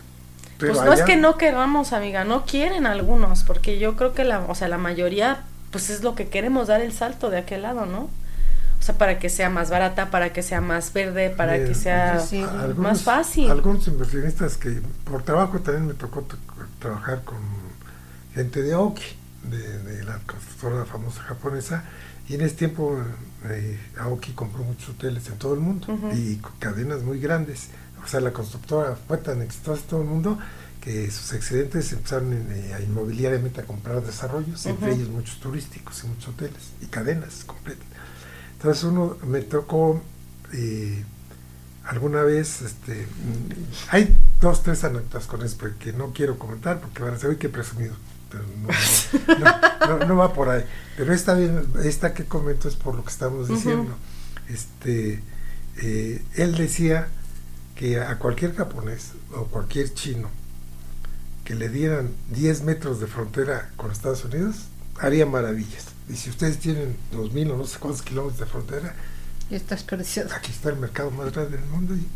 [0.58, 4.40] pues no es que no queramos, amiga, no quieren algunos, porque yo creo que la,
[4.40, 7.86] o sea, la mayoría, pues es lo que queremos, dar el salto de aquel lado,
[7.86, 8.02] ¿no?
[8.78, 12.22] O sea, para que sea más barata, para que sea más verde, para que sea
[12.76, 13.50] más fácil.
[13.50, 16.24] Algunos inversionistas que por trabajo también me tocó
[16.78, 17.38] trabajar con
[18.34, 19.02] gente de Aoki,
[19.42, 21.84] de, de la constructora famosa japonesa,
[22.30, 22.96] y en ese tiempo
[23.46, 27.70] eh, Aoki compró muchos hoteles en todo el mundo y cadenas muy grandes.
[28.04, 30.38] O sea, la constructora fue tan exitosa en todo el mundo
[30.80, 36.06] que sus excedentes empezaron eh, a inmobiliariamente a comprar desarrollos, entre ellos muchos turísticos y
[36.06, 37.84] muchos hoteles y cadenas completas.
[38.52, 40.00] Entonces uno me tocó
[40.52, 41.04] eh,
[41.82, 47.02] alguna vez, este, mm, hay dos, tres anécdotas con eso que no quiero comentar porque
[47.02, 47.96] van a decir, uy, qué presumido
[49.88, 50.64] no, no, va por ahí.
[50.96, 51.38] Pero esta,
[51.84, 53.96] esta que comento es por lo que estamos diciendo.
[54.48, 55.22] este,
[55.78, 57.08] eh, él decía
[57.74, 60.28] que a cualquier japonés o cualquier chino
[61.44, 64.66] que le dieran 10 metros de frontera con Estados Unidos,
[64.98, 65.86] haría maravillas.
[66.08, 68.94] Y si ustedes tienen 2.000 o no sé cuántos kilómetros de frontera,
[70.32, 72.06] aquí está el mercado más grande del mundo y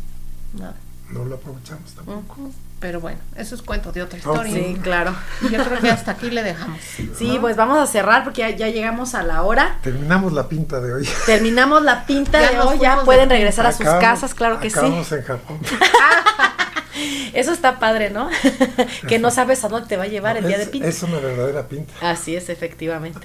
[0.57, 0.73] no,
[1.11, 2.51] lo aprovechamos tampoco.
[2.79, 4.53] Pero bueno, eso es cuento de otra historia.
[4.53, 5.15] Sí, claro.
[5.49, 6.79] Yo creo que hasta aquí le dejamos.
[7.17, 9.79] Sí, pues vamos a cerrar porque ya, llegamos a la hora.
[9.81, 11.09] Terminamos la pinta de hoy.
[11.25, 14.79] Terminamos la pinta de hoy, ya pueden regresar a sus casas, claro que sí.
[14.79, 15.59] en Japón.
[17.33, 18.29] Eso está padre, ¿no?
[19.07, 20.87] que no sabes a dónde te va a llevar el día de pinta.
[20.87, 21.93] Es una verdadera pinta.
[22.01, 23.19] Así es, efectivamente.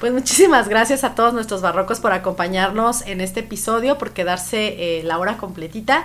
[0.00, 5.02] Pues muchísimas gracias a todos nuestros barrocos por acompañarnos en este episodio, por quedarse eh,
[5.04, 6.04] la hora completita.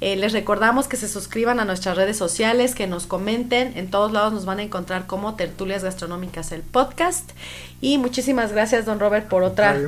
[0.00, 3.76] Eh, les recordamos que se suscriban a nuestras redes sociales, que nos comenten.
[3.76, 7.30] En todos lados nos van a encontrar como Tertulias Gastronómicas el podcast.
[7.80, 9.78] Y muchísimas gracias, don Robert, por otra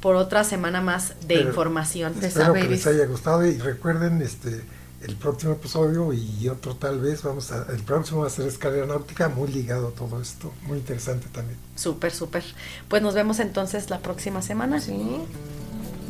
[0.00, 2.14] por otra semana más de información.
[2.22, 3.44] Espero que les haya gustado.
[3.44, 4.62] Y recuerden este
[5.02, 8.84] el próximo episodio y otro tal vez vamos a el próximo va a ser escalera
[8.84, 11.58] náutica muy ligado a todo esto muy interesante también.
[11.76, 12.44] Súper súper.
[12.88, 14.80] Pues nos vemos entonces la próxima semana.
[14.80, 15.20] Sí.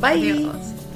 [0.01, 0.88] Bye